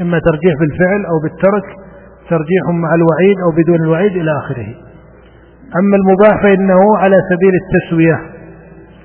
إما 0.00 0.18
ترجيح 0.18 0.54
بالفعل 0.60 1.04
أو 1.06 1.18
بالترك 1.22 1.66
ترجيح 2.30 2.62
مع 2.82 2.94
الوعيد 2.94 3.36
أو 3.40 3.50
بدون 3.50 3.80
الوعيد 3.84 4.12
إلى 4.12 4.30
آخره 4.38 4.85
أما 5.66 5.96
المباح 5.96 6.42
فإنه 6.42 6.96
على 6.96 7.14
سبيل 7.30 7.52
التسوية. 7.62 8.36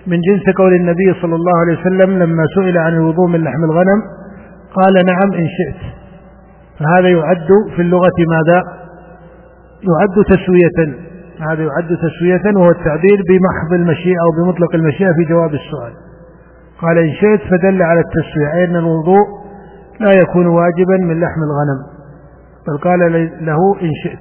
من 0.08 0.17
جنس 0.21 0.56
قول 0.58 0.74
النبي 0.74 1.13
صلى 1.21 1.36
الله 1.36 1.60
عليه 1.60 1.80
وسلم 1.80 2.19
لما 2.24 2.43
سئل 2.56 2.78
عن 2.78 2.93
الوضوء 2.93 3.28
من 3.28 3.43
لحم 3.43 3.63
الغنم 3.63 4.02
قال 4.74 4.93
نعم 5.06 5.34
إن 5.34 5.47
شئت. 5.58 5.82
فهذا 6.80 7.10
يعد 7.10 7.47
في 7.76 7.82
اللغة 7.82 8.17
ماذا؟ 8.30 8.63
يعد 9.91 10.26
تسوية. 10.30 10.95
هذا 11.52 11.63
يعد 11.63 11.97
تسوية 11.97 12.56
وهو 12.56 12.71
التعبير 12.71 13.17
بمحض 13.30 13.74
المشيئة 13.74 14.17
أو 14.21 14.43
بمطلق 14.43 14.76
المشيئة 14.76 15.13
في 15.13 15.24
جواب 15.30 15.54
السؤال. 15.54 15.93
قال 16.82 16.97
إن 16.97 17.12
شئت 17.12 17.41
فدل 17.52 17.82
على 17.82 18.00
التسوية 18.00 18.54
أي 18.54 18.65
أن 18.65 18.76
الوضوء 18.76 19.26
لا 20.00 20.12
يكون 20.24 20.47
واجبا 20.47 20.97
من 20.97 21.19
لحم 21.19 21.41
الغنم. 21.43 21.80
بل 22.67 22.78
قال 22.78 23.00
له 23.45 23.58
إن 23.82 23.91
شئت. 24.04 24.19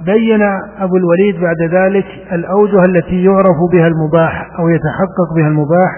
وبين 0.00 0.42
أبو 0.78 0.96
الوليد 0.96 1.40
بعد 1.40 1.60
ذلك 1.70 2.04
الأوجه 2.32 2.84
التي 2.84 3.24
يعرف 3.24 3.56
بها 3.72 3.86
المباح 3.86 4.58
أو 4.58 4.68
يتحقق 4.68 5.34
بها 5.36 5.48
المباح 5.48 5.90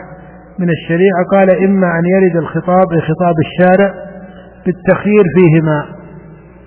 من 0.58 0.68
الشريعة. 0.70 1.24
قال 1.32 1.50
إما 1.64 1.86
أن 1.86 2.02
يرد 2.14 2.36
الخطاب 2.36 2.86
خطاب 2.86 3.34
الشارع 3.46 3.94
بالتخيير 4.66 5.24
فيهما 5.36 5.84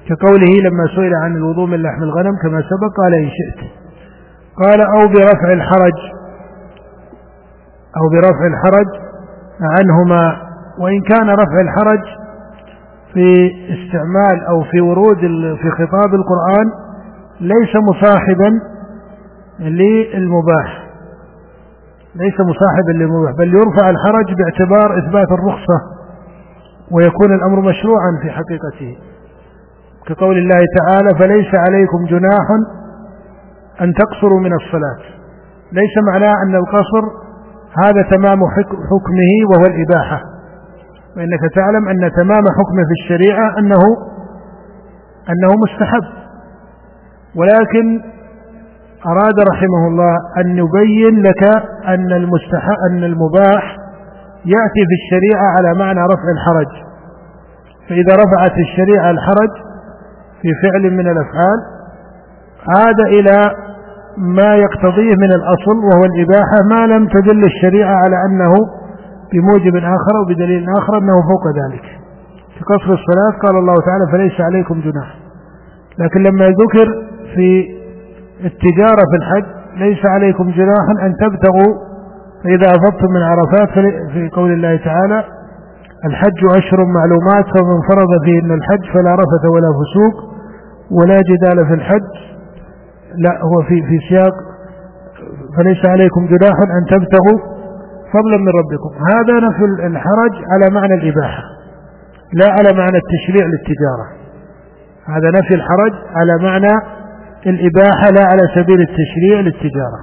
كقوله 0.10 0.54
لما 0.63 0.88
سئل 0.96 1.15
عن 1.15 1.36
الوضوء 1.36 1.68
من 1.68 1.82
لحم 1.82 2.04
الغنم 2.04 2.32
كما 2.44 2.62
سبق 2.62 3.04
قال 3.04 3.13
إن 3.13 3.30
شئت. 3.30 3.70
قال 4.63 4.82
أو 4.82 5.08
برفع 5.08 5.54
الحرج 5.54 5.98
أو 7.98 8.10
برفع 8.13 8.48
الحرج 8.48 8.88
عنهما 9.62 10.38
وإن 10.80 11.02
كان 11.02 11.30
رفع 11.30 11.62
الحرج 11.62 12.02
في 13.13 13.52
استعمال 13.70 14.46
أو 14.50 14.63
في 14.63 14.82
ورود 14.82 15.20
في 15.62 15.70
خطاب 15.72 16.13
القرآن 16.13 16.88
ليس 17.41 17.75
مصاحبا 17.89 18.49
للمباح. 19.60 20.89
ليس 22.15 22.39
مصاحبا 22.39 22.91
للمباح 22.91 23.32
بل 23.38 23.54
يرفع 23.54 23.89
الحرج 23.89 24.34
باعتبار 24.38 24.99
إثبات 24.99 25.32
الرخصة 25.32 25.80
ويكون 26.91 27.34
الأمر 27.34 27.60
مشروعا 27.62 28.19
في 28.21 28.30
حقيقته. 28.32 28.97
كقول 30.06 30.38
الله 30.38 30.60
تعالى 30.80 31.10
فليس 31.19 31.56
عليكم 31.67 32.06
جناح 32.06 32.47
أن 33.82 33.93
تقصروا 33.93 34.39
من 34.39 34.54
الصلاة. 34.54 35.02
ليس 35.71 35.95
معناه 36.12 36.34
أن 36.43 36.56
القصر 36.56 37.04
هذا 37.84 38.02
تمام 38.02 38.39
حكمه 38.89 39.32
وهو 39.49 39.65
الإباحة. 39.65 40.21
وإنك 41.17 41.54
تعلم 41.56 41.89
أن 41.89 42.12
تمام 42.12 42.43
حكمه 42.60 42.84
في 42.89 43.04
الشريعة 43.04 43.60
أنه 43.60 43.82
أنه 45.30 45.56
مستحب. 45.63 46.18
ولكن 47.36 48.02
أراد 49.06 49.39
رحمه 49.52 49.88
الله 49.88 50.15
أن 50.38 50.58
يبين 50.58 51.24
لك 51.24 51.44
أن 51.88 52.12
المستحب 52.12 52.76
أن 52.89 53.04
المباح 53.04 53.78
يأتي 54.46 54.82
في 54.89 54.96
الشريعة 55.02 55.46
على 55.58 55.80
معنى 55.80 56.00
رفع 56.00 56.30
الحرج. 56.36 56.72
فإذا 57.89 58.13
رفعت 58.24 58.58
الشريعة 58.58 59.12
الحرج 59.12 59.50
في 60.42 60.50
فعل 60.63 60.92
من 60.92 61.08
الأفعال 61.08 61.60
عاد 62.68 63.00
إلى 63.00 63.52
ما 64.18 64.56
يقتضيه 64.56 65.15
من 65.24 65.32
الأصل 65.32 65.78
وهو 65.78 66.04
الإباحة 66.06 66.58
ما 66.72 66.94
لم 66.94 67.08
تدل 67.08 67.46
الشريعة 67.46 67.96
على 67.96 68.15
أنه 68.26 68.54
بموجب 69.34 69.76
آخر 69.76 70.13
أو 70.20 70.26
بدليل 70.30 70.65
آخر 70.78 70.98
أنه 70.98 71.13
فوق 71.22 71.44
ذلك. 71.62 71.84
في 72.58 72.63
قصر 72.65 72.94
الصلاة 72.94 73.39
قال 73.44 73.56
الله 73.58 73.76
تعالى 73.86 74.12
فليس 74.12 74.42
عليكم 74.42 74.82
جناح. 74.82 75.15
لكن 76.00 76.24
لما 76.24 76.46
ذكر 76.46 77.09
في 77.39 77.80
التجارة 78.45 79.04
في 79.12 79.15
الحج 79.21 79.45
ليس 79.78 80.06
عليكم 80.06 80.52
جناح 80.52 80.86
أن 81.04 81.13
تبتغوا. 81.21 81.89
فإذا 82.43 82.67
أفضتم 82.78 83.10
من 83.13 83.21
عرفات 83.21 83.69
في 84.13 84.30
قول 84.34 84.52
الله 84.52 84.78
تعالى 84.78 85.23
الحج 86.06 86.39
أشهر 86.58 86.80
معلومات 86.86 87.45
فمن 87.56 87.80
فرض 87.89 88.12
فيهن 88.25 88.52
الحج 88.52 88.84
فلا 88.93 89.12
رفث 89.13 89.43
ولا 89.54 89.69
فسوق 89.80 90.15
ولا 90.91 91.17
جدال 91.30 91.67
في 91.67 91.73
الحج. 91.73 92.12
لا 93.15 93.34
هو 93.43 93.62
في 93.62 93.82
في 93.82 93.97
سياق. 94.10 94.34
فليس 95.58 95.86
عليكم 95.86 96.25
جناح 96.25 96.56
أن 96.78 96.86
تبتغوا 96.86 97.39
فضلا 98.13 98.38
من 98.38 98.52
ربكم. 98.62 98.91
هذا 99.13 99.47
نفي 99.47 99.88
الحرج 99.88 100.34
على 100.54 100.75
معنى 100.75 100.93
الإباحة 100.93 101.43
لا 102.34 102.45
على 102.45 102.78
معنى 102.78 102.97
التشريع 103.04 103.47
للتجارة. 103.47 104.06
هذا 105.15 105.30
نفي 105.39 105.54
الحرج 105.54 105.93
على 106.15 106.43
معنى 106.43 106.98
الإباحة 107.47 108.08
لا 108.17 108.23
على 108.25 108.41
سبيل 108.56 108.82
التشريع 108.82 109.39
للتجارة. 109.39 109.99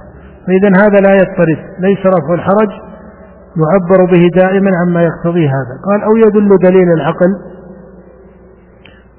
فإذا 0.47 0.69
هذا 0.83 0.99
لا 1.07 1.13
يضطرد 1.13 1.59
ليس 1.79 1.99
رفع 2.05 2.33
الحرج 2.33 2.71
يعبر 3.61 4.11
به 4.11 4.29
دائما 4.41 4.71
عما 4.81 5.03
يقتضي 5.03 5.47
هذا. 5.47 5.75
قال 5.91 6.01
أو 6.01 6.15
يدل 6.15 6.57
دليل 6.57 6.93
العقل 6.93 7.31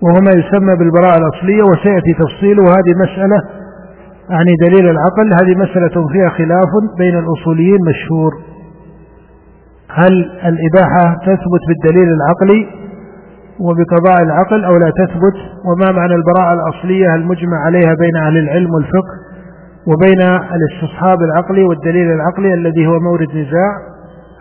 وهو 0.02 0.16
ما 0.26 0.30
يسمى 0.30 0.76
بالبراءة 0.76 1.18
الأصلية 1.18 1.62
وسيأتي 1.62 2.14
تفصيله 2.14 2.62
هذه 2.62 2.94
مسألة 3.04 3.42
يعني 4.30 4.52
دليل 4.66 4.90
العقل. 4.90 5.30
هذه 5.40 5.58
مسألة 5.58 6.08
فيها 6.12 6.28
خلاف 6.28 6.68
بين 6.98 7.18
الأصوليين 7.18 7.78
مشهور. 7.88 8.32
هل 9.90 10.12
الإباحة 10.44 11.16
تثبت 11.26 11.62
بالدليل 11.68 12.08
العقلي؟ 12.12 12.87
وبقضاء 13.60 14.22
العقل 14.22 14.64
أو 14.64 14.76
لا 14.76 14.90
تثبت 14.90 15.36
وما 15.64 15.92
معنى 15.92 16.14
البراءة 16.14 16.52
الأصلية 16.54 17.14
المجمع 17.14 17.58
عليها 17.66 17.94
بين 17.94 18.16
أهل 18.16 18.38
العلم 18.38 18.70
والفقه 18.74 19.14
وبين 19.86 20.22
الاستصحاب 20.56 21.18
العقلي 21.22 21.64
والدليل 21.64 22.12
العقلي 22.12 22.54
الذي 22.54 22.86
هو 22.86 23.00
مورد 23.00 23.28
نزاع؟ 23.28 23.72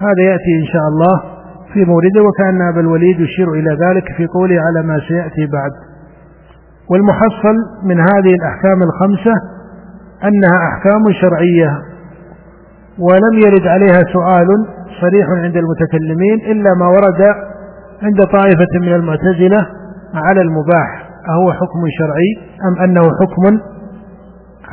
هذا 0.02 0.22
يأتي 0.32 0.52
إن 0.62 0.66
شاء 0.74 0.88
الله 0.92 1.38
في 1.74 1.86
مورده 1.86 2.24
وكأن 2.24 2.62
أبا 2.62 2.80
الوليد 2.82 3.20
يشير 3.20 3.52
إلى 3.52 3.78
ذلك 3.86 4.04
في 4.18 4.28
قوله 4.28 4.56
على 4.62 4.88
ما 4.88 5.00
سيأتي 5.08 5.46
بعد. 5.46 5.72
والمحصل 6.92 7.56
من 7.84 8.00
هذه 8.00 8.34
الأحكام 8.40 8.84
الخمسة 8.84 9.34
أنها 10.24 10.58
أحكام 10.68 11.04
شرعية 11.22 11.82
ولم 13.00 13.40
يرد 13.46 13.68
عليها 13.68 14.14
سؤال 14.14 14.48
صريح 15.02 15.28
عند 15.30 15.58
المتكلمين 15.58 16.52
إلا 16.52 16.74
ما 16.80 16.88
ورد 16.88 17.36
عند 18.02 18.24
طائفة 18.24 18.80
من 18.82 18.94
المعتزلة 18.94 19.68
على 20.14 20.42
المباح 20.42 21.10
أهو 21.30 21.54
حكم 21.54 21.82
شرعي 22.00 22.58
أم 22.68 22.84
أنه 22.84 23.02
حكم 23.02 23.60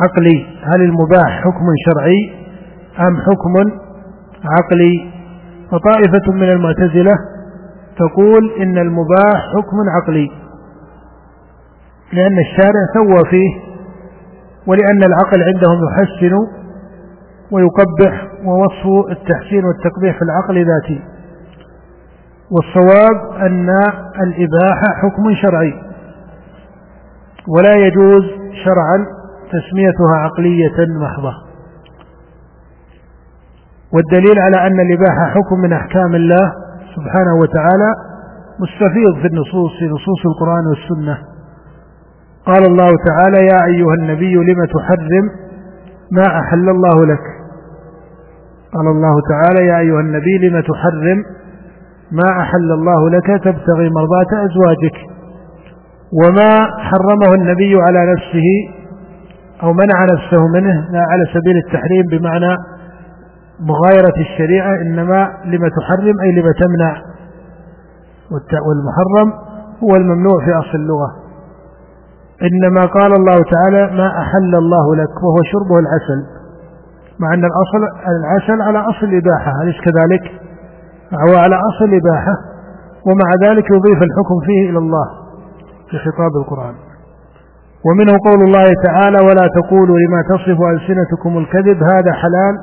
عقلي؟ 0.00 0.46
هل 0.62 0.82
المباح 0.82 1.40
حكم 1.44 1.66
شرعي 1.86 2.32
أم 3.08 3.16
حكم 3.16 3.54
عقلي؟ 4.44 5.10
وطائفة 5.72 6.32
من 6.32 6.48
المعتزلة 6.50 7.12
تقول 7.98 8.50
إن 8.62 8.78
المباح 8.78 9.36
حكم 9.56 9.76
عقلي 9.96 10.30
لأن 12.12 12.38
الشارع 12.38 12.82
سوى 12.94 13.30
فيه 13.30 13.74
ولأن 14.66 15.02
العقل 15.06 15.42
عندهم 15.54 15.78
يحسن 15.88 16.34
ويقبح 17.50 18.26
ووصف 18.44 19.10
التحسين 19.10 19.64
والتقبيح 19.64 20.16
في 20.18 20.22
العقل 20.24 20.66
ذاتي. 20.66 21.02
والصواب 22.54 23.40
أن 23.40 23.68
الإباحة 24.22 24.88
حكم 25.02 25.34
شرعي 25.42 25.74
ولا 27.48 27.86
يجوز 27.86 28.22
شرعا 28.64 29.06
تسميتها 29.52 30.16
عقلية 30.16 30.76
محضة. 31.02 31.34
والدليل 33.92 34.38
على 34.38 34.66
أن 34.66 34.80
الإباحة 34.80 35.24
حكم 35.34 35.60
من 35.60 35.72
أحكام 35.72 36.14
الله 36.14 36.52
سبحانه 36.96 37.34
وتعالى 37.42 37.94
مستفيض 38.60 39.20
في 39.22 39.26
النصوص 39.26 39.70
في 39.78 39.84
نصوص 39.84 40.20
القرآن 40.26 40.66
والسنة. 40.66 41.18
قال 42.46 42.66
الله 42.66 42.90
تعالى 43.08 43.46
يا 43.46 43.64
أيها 43.64 43.94
النبي 43.94 44.34
لم 44.34 44.64
تحرم 44.64 45.30
ما 46.12 46.40
أحل 46.40 46.68
الله 46.68 47.06
لك؟ 47.06 47.24
قال 48.74 48.86
الله 48.86 49.14
تعالى 49.30 49.66
يا 49.66 49.78
أيها 49.78 50.00
النبي 50.00 50.48
لم 50.48 50.60
تحرم 50.60 51.24
ما 52.14 52.42
أحل 52.42 52.72
الله 52.72 53.10
لك 53.10 53.26
تبتغي 53.26 53.90
مرضاة 53.90 54.44
أزواجك 54.46 54.96
وما 56.22 56.50
حرمه 56.78 57.34
النبي 57.34 57.76
على 57.82 58.12
نفسه 58.12 58.48
أو 59.62 59.72
منع 59.72 60.04
نفسه 60.04 60.46
منه 60.48 60.90
لا 60.90 61.00
على 61.10 61.26
سبيل 61.34 61.56
التحريم 61.66 62.04
بمعنى 62.10 62.56
مغايرة 63.60 64.20
الشريعة 64.20 64.80
إنما 64.80 65.30
لما 65.44 65.68
تحرم 65.68 66.20
أي 66.22 66.32
لما 66.32 66.52
تمنع 66.52 66.96
والمحرم 68.66 69.32
هو 69.82 69.96
الممنوع 69.96 70.44
في 70.44 70.52
أصل 70.58 70.78
اللغة 70.78 71.10
إنما 72.42 72.80
قال 72.80 73.12
الله 73.12 73.44
تعالى 73.52 73.96
ما 73.96 74.18
أحل 74.18 74.54
الله 74.54 74.96
لك 74.96 75.22
وهو 75.22 75.42
شربه 75.52 75.78
العسل 75.78 76.20
مع 77.18 77.34
أن 77.34 77.44
الأصل 77.44 77.82
العسل 78.20 78.62
على 78.62 78.78
أصل 78.78 79.06
الإباحة 79.06 79.52
أليس 79.62 79.76
كذلك؟ 79.84 80.43
هو 81.12 81.36
على 81.36 81.56
أصل 81.56 81.84
الإباحة 81.84 82.34
ومع 83.06 83.48
ذلك 83.48 83.64
يضيف 83.70 84.02
الحكم 84.02 84.40
فيه 84.46 84.70
إلى 84.70 84.78
الله 84.78 85.06
في 85.90 85.98
خطاب 85.98 86.32
القرآن. 86.36 86.74
ومنه 87.86 88.12
قول 88.24 88.40
الله 88.48 88.72
تعالى 88.84 89.18
ولا 89.26 89.48
تقولوا 89.58 89.96
لما 89.98 90.22
تصف 90.28 90.58
ألسنتكم 90.72 91.38
الكذب 91.38 91.82
هذا 91.82 92.12
حلال 92.12 92.54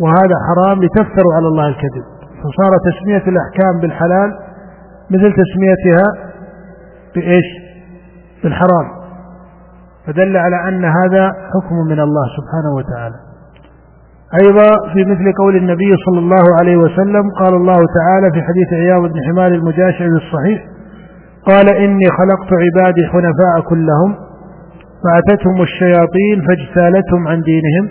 وهذا 0.00 0.36
حرام 0.46 0.82
لتفتروا 0.82 1.34
على 1.36 1.46
الله 1.46 1.68
الكذب. 1.68 2.04
فصار 2.42 2.72
تسمية 2.90 3.24
الأحكام 3.32 3.80
بالحلال 3.80 4.38
مثل 5.10 5.32
تسميتها 5.32 6.04
بإيش؟ 7.14 7.44
بالحرام. 8.42 9.04
فدل 10.06 10.36
على 10.36 10.68
أن 10.68 10.84
هذا 10.84 11.28
حكم 11.28 11.74
من 11.88 12.00
الله 12.00 12.26
سبحانه 12.36 12.74
وتعالى. 12.74 13.16
أيضا 14.42 14.70
في 14.92 15.04
مثل 15.04 15.32
قول 15.38 15.56
النبي 15.56 15.96
صلى 16.06 16.18
الله 16.18 16.44
عليه 16.60 16.76
وسلم 16.76 17.22
قال 17.40 17.54
الله 17.54 17.80
تعالى 17.98 18.30
في 18.32 18.42
حديث 18.42 18.72
عياض 18.72 19.02
بن 19.02 19.20
حمار 19.28 19.46
المجاشع 19.46 20.04
الصحيح 20.04 20.64
قال 21.46 21.76
إني 21.76 22.06
خلقت 22.18 22.50
عبادي 22.64 23.06
حنفاء 23.06 23.68
كلهم 23.68 24.14
فأتتهم 25.04 25.62
الشياطين 25.62 26.46
فاجتالتهم 26.48 27.28
عن 27.28 27.40
دينهم 27.40 27.88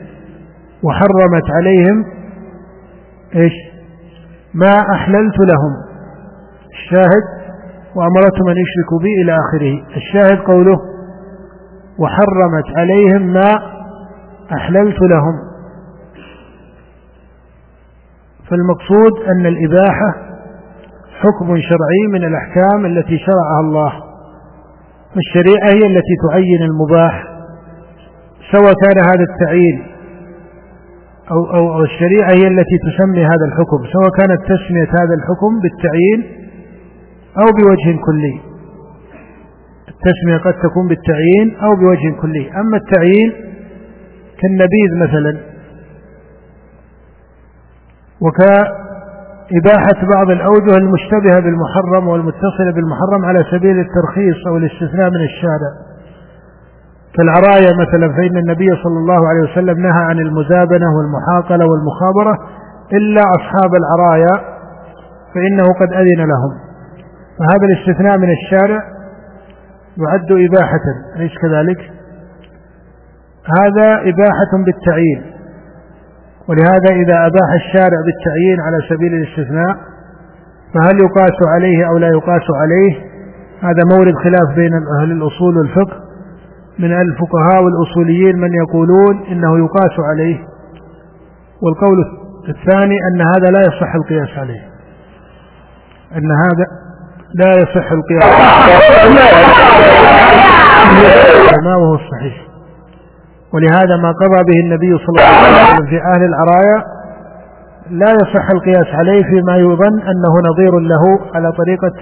وحرمت 0.83 1.51
عليهم 1.55 2.05
إيش؟ 3.35 3.53
ما 4.53 4.73
أحللت 4.93 5.39
لهم. 5.39 5.73
الشاهد 6.73 7.25
وأمرتهم 7.95 8.49
أن 8.49 8.55
يشركوا 8.63 8.99
بي 8.99 9.21
إلى 9.21 9.31
آخره. 9.31 9.97
الشاهد 9.97 10.39
قوله 10.39 10.77
وحرمت 11.99 12.77
عليهم 12.77 13.33
ما 13.33 13.49
أحللت 14.57 15.01
لهم. 15.01 15.52
فالمقصود 18.53 19.27
أن 19.27 19.45
الإباحة 19.45 20.09
حكم 21.21 21.47
شرعي 21.47 22.03
من 22.11 22.23
الأحكام 22.23 22.85
التي 22.85 23.17
شرعها 23.17 23.59
الله 23.59 23.93
فالشريعة 25.15 25.67
هي 25.73 25.87
التي 25.87 26.15
تعين 26.29 26.63
المباح 26.63 27.23
سواء 28.51 28.73
كان 28.83 28.97
هذا 28.97 29.25
التعيين 29.29 29.83
أو, 31.31 31.55
أو, 31.55 31.73
أو 31.73 31.83
الشريعة 31.83 32.29
هي 32.29 32.47
التي 32.47 32.77
تسمي 32.87 33.25
هذا 33.25 33.45
الحكم 33.47 33.77
سواء 33.93 34.09
كانت 34.19 34.41
تسمية 34.41 34.89
هذا 35.01 35.13
الحكم 35.19 35.59
بالتعيين 35.63 36.43
أو 37.37 37.45
بوجه 37.45 37.99
كلي. 38.05 38.39
التسمية 39.87 40.37
قد 40.37 40.53
تكون 40.53 40.87
بالتعيين 40.87 41.55
أو 41.63 41.75
بوجه 41.75 42.21
كلي 42.21 42.51
أما 42.51 42.77
التعيين 42.77 43.31
كالنبيذ 44.41 44.91
مثلا 45.07 45.52
وكإباحة 48.23 49.99
بعض 50.15 50.29
الأوجه 50.29 50.77
المشتبهة 50.77 51.39
بالمحرم 51.39 52.07
والمتصلة 52.07 52.71
بالمحرم 52.75 53.25
على 53.25 53.43
سبيل 53.51 53.79
الترخيص 53.79 54.47
أو 54.47 54.57
الاستثناء 54.57 55.09
من 55.09 55.23
الشارع. 55.29 55.71
كالعراية 57.17 57.71
مثلا 57.83 58.13
فإن 58.17 58.37
النبي 58.37 58.69
صلى 58.83 58.97
الله 58.97 59.27
عليه 59.29 59.51
وسلم 59.51 59.81
نهى 59.81 60.03
عن 60.03 60.19
المزابنة 60.19 60.85
والمحاقلة 60.97 61.65
والمخابرة 61.65 62.37
إلا 62.93 63.21
أصحاب 63.21 63.71
العرايا 63.75 64.35
فإنه 65.33 65.73
قد 65.79 65.93
أذن 65.93 66.27
لهم. 66.31 66.53
فهذا 67.39 67.65
الاستثناء 67.65 68.17
من 68.17 68.29
الشارع 68.31 68.83
يعد 69.97 70.31
إباحة. 70.31 70.85
أليس 71.15 71.31
كذلك؟ 71.41 71.91
هذا 73.59 74.09
إباحة 74.09 74.63
بالتعيين. 74.65 75.32
ولهذا 76.49 76.89
إذا 76.95 77.27
أباح 77.27 77.49
الشارع 77.55 77.99
بالتعيين 78.05 78.59
على 78.61 78.77
سبيل 78.89 79.13
الاستثناء 79.13 79.75
فهل 80.73 80.95
يقاس 81.01 81.37
عليه 81.47 81.87
أو 81.87 81.97
لا 81.97 82.07
يقاس 82.07 82.43
عليه؟ 82.61 83.13
هذا 83.61 83.83
مورد 83.95 84.13
خلاف 84.23 84.55
بين 84.55 84.73
أهل 84.99 85.11
الأصول 85.11 85.57
والفقه. 85.57 86.03
من 86.79 86.91
الفقهاء 87.01 87.63
والأصوليين 87.63 88.39
من 88.39 88.49
يقولون 88.53 89.25
إنه 89.31 89.57
يقاس 89.57 89.99
عليه. 89.99 90.39
والقول 91.61 91.97
الثاني 92.49 92.97
أن 93.07 93.21
هذا 93.21 93.51
لا 93.51 93.61
يصح 93.61 93.95
القياس 93.95 94.37
عليه. 94.37 94.61
أن 96.17 96.31
هذا 96.31 96.65
لا 97.33 97.61
يصح 97.61 97.91
القياس 97.91 98.23
ما 101.65 101.75
وهو 101.75 101.95
الصحيح؟ 101.95 102.52
ولهذا 103.53 103.97
ما 103.97 104.11
قضى 104.11 104.43
به 104.43 104.59
النبي 104.65 104.97
صلى 104.97 105.07
الله 105.09 105.23
عليه 105.23 105.73
وسلم 105.73 105.85
في 105.89 105.97
أهل 106.01 106.23
العرايا 106.23 106.83
لا 107.89 108.11
يصح 108.11 108.45
القياس 108.53 108.87
عليه 108.99 109.23
فيما 109.23 109.55
يظن 109.57 109.99
أنه 110.01 110.33
نظير 110.49 110.79
له 110.79 111.19
على 111.35 111.51
طريقة 111.51 111.93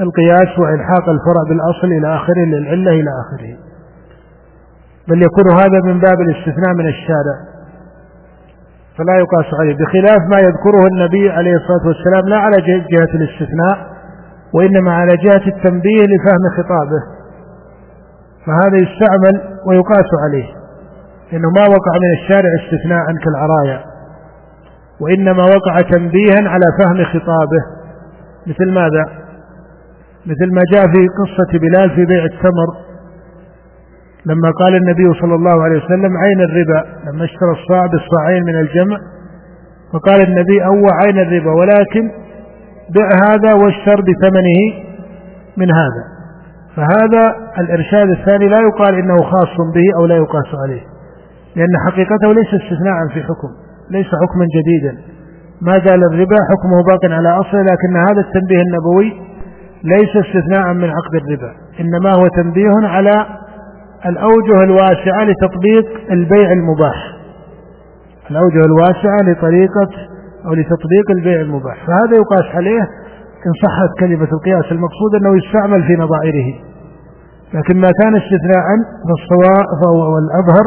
القياس 0.00 0.58
وإلحاق 0.58 1.08
الفرع 1.08 1.42
بالأصل 1.48 1.86
إلى 1.86 2.14
آخره 2.14 2.44
للعلة 2.46 2.90
إلى 2.90 3.10
آخره. 3.22 3.56
بل 5.08 5.22
يكون 5.22 5.46
هذا 5.62 5.80
من 5.84 6.00
باب 6.00 6.20
الاستثناء 6.20 6.74
من 6.74 6.86
الشارع. 6.88 7.36
فلا 8.98 9.16
يقاس 9.18 9.60
عليه. 9.60 9.74
بخلاف 9.74 10.20
ما 10.30 10.36
يذكره 10.36 10.86
النبي 10.92 11.30
عليه 11.30 11.54
الصلاة 11.56 11.86
والسلام 11.86 12.28
لا 12.28 12.36
على 12.36 12.56
جهة 12.92 13.14
الاستثناء 13.14 13.92
وإنما 14.54 14.94
على 14.94 15.16
جهة 15.16 15.46
التنبيه 15.46 16.02
لفهم 16.02 16.42
خطابه. 16.56 17.02
فهذا 18.46 18.76
يستعمل 18.76 19.58
ويقاس 19.66 20.10
عليه. 20.24 20.61
إنه 21.32 21.50
ما 21.50 21.62
وقع 21.62 21.92
من 22.02 22.22
الشارع 22.22 22.50
استثناء 22.64 23.04
كالعرايا 23.24 23.84
وإنما 25.00 25.42
وقع 25.42 25.80
تنبيها 25.80 26.48
على 26.48 26.64
فهم 26.78 27.04
خطابه. 27.04 27.62
مثل 28.46 28.72
ماذا؟ 28.72 29.04
مثل 30.26 30.54
ما 30.54 30.62
جاء 30.72 30.82
في 30.82 31.08
قصة 31.20 31.58
بلال 31.58 31.90
في 31.90 32.04
بيع 32.04 32.24
التمر 32.24 32.68
لما 34.26 34.50
قال 34.50 34.76
النبي 34.76 35.20
صلى 35.20 35.34
الله 35.34 35.62
عليه 35.62 35.84
وسلم 35.84 36.16
عين 36.16 36.40
الربا 36.40 36.84
لما 37.06 37.24
اشترى 37.24 37.50
الصاع 37.50 37.86
بالصاعين 37.86 38.44
من 38.44 38.56
الجمع 38.56 38.96
فقال 39.92 40.28
النبي 40.28 40.64
أو 40.64 40.86
عين 41.02 41.18
الربا 41.18 41.50
ولكن 41.52 42.10
بع 42.94 43.08
هذا 43.28 43.54
واشتر 43.54 44.00
بثمنه 44.00 44.84
من 45.56 45.70
هذا. 45.70 46.04
فهذا 46.76 47.36
الإرشاد 47.58 48.08
الثاني 48.08 48.48
لا 48.48 48.58
يقال 48.60 48.94
إنه 48.94 49.16
خاص 49.16 49.56
به 49.74 50.00
أو 50.00 50.06
لا 50.06 50.16
يقاس 50.16 50.46
عليه. 50.64 50.91
لأن 51.56 51.74
حقيقته 51.86 52.32
ليس 52.32 52.54
استثناء 52.62 53.08
في 53.14 53.22
حكم 53.22 53.48
ليس 53.90 54.06
حكما 54.06 54.46
جديدا. 54.56 54.98
ما 55.62 55.72
زال 55.72 56.04
الربا 56.04 56.36
حكمه 56.50 56.82
باق 56.88 57.12
على 57.18 57.28
أصله 57.28 57.62
لكن 57.62 57.96
هذا 57.96 58.20
التنبيه 58.20 58.62
النبوي 58.62 59.12
ليس 59.84 60.16
استثناء 60.26 60.72
من 60.72 60.90
عقد 60.90 61.14
الربا 61.14 61.52
إنما 61.80 62.10
هو 62.14 62.26
تنبيه 62.26 62.88
على 62.88 63.26
الأوجه 64.06 64.64
الواسعة 64.64 65.24
لتطبيق 65.24 66.10
البيع 66.10 66.52
المباح. 66.52 67.16
الأوجه 68.30 68.60
الواسعة 68.66 69.18
لطريقة 69.22 69.88
أو 70.46 70.54
لتطبيق 70.54 71.10
البيع 71.10 71.40
المباح. 71.40 71.76
فهذا 71.86 72.16
يقاس 72.16 72.54
عليه 72.54 72.80
إن 73.46 73.52
صحت 73.62 74.00
كلمة 74.00 74.28
القياس 74.32 74.72
المقصود 74.72 75.14
أنه 75.20 75.36
يستعمل 75.36 75.82
في 75.82 75.92
نظائره 75.92 76.54
لكن 77.54 77.76
ما 77.76 77.90
كان 78.02 78.16
استثناء 78.16 78.66
فالصواء 79.08 79.64
والأظهر 80.14 80.64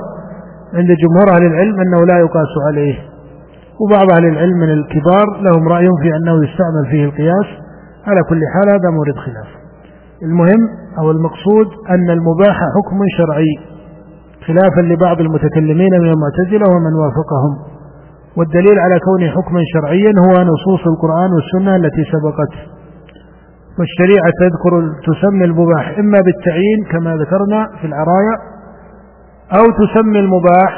عند 0.74 0.88
جمهور 1.02 1.28
أهل 1.36 1.46
العلم 1.46 1.80
أنه 1.80 2.06
لا 2.06 2.20
يقاس 2.20 2.52
عليه 2.68 2.96
وبعض 3.82 4.08
أهل 4.18 4.26
العلم 4.26 4.58
من 4.58 4.70
الكبار 4.70 5.26
لهم 5.42 5.68
رأي 5.68 5.88
في 6.02 6.10
أنه 6.18 6.44
يستعمل 6.44 6.86
فيه 6.92 7.06
القياس. 7.06 7.48
على 8.08 8.22
كل 8.30 8.40
حال 8.54 8.68
هذا 8.70 8.90
مورد 8.98 9.16
خلاف. 9.26 9.48
المهم 10.24 10.62
أو 11.00 11.12
المقصود 11.12 11.68
أن 11.90 12.10
المباح 12.10 12.58
حكم 12.76 13.00
شرعي 13.18 13.54
خلافا 14.48 14.82
لبعض 14.82 15.20
المتكلمين 15.22 15.94
من 16.02 16.10
المعتزلة 16.14 16.66
ومن 16.76 16.94
وافقهم. 17.02 17.54
والدليل 18.38 18.80
على 18.80 19.00
كونه 19.00 19.28
حكما 19.32 19.62
شرعيا 19.74 20.12
هو 20.28 20.34
نصوص 20.52 20.88
القرآن 20.88 21.30
والسنة 21.36 21.76
التي 21.76 22.04
سبقت. 22.14 22.54
والشريعة 23.80 24.32
تذكر 24.42 24.74
تسمي 25.08 25.46
المباح 25.46 25.98
إما 26.00 26.20
بالتعيين 26.26 26.80
كما 26.92 27.16
ذكرنا 27.16 27.68
في 27.82 27.88
العرايا 27.88 28.36
أو 29.54 29.64
تسمي 29.86 30.20
المباح 30.20 30.74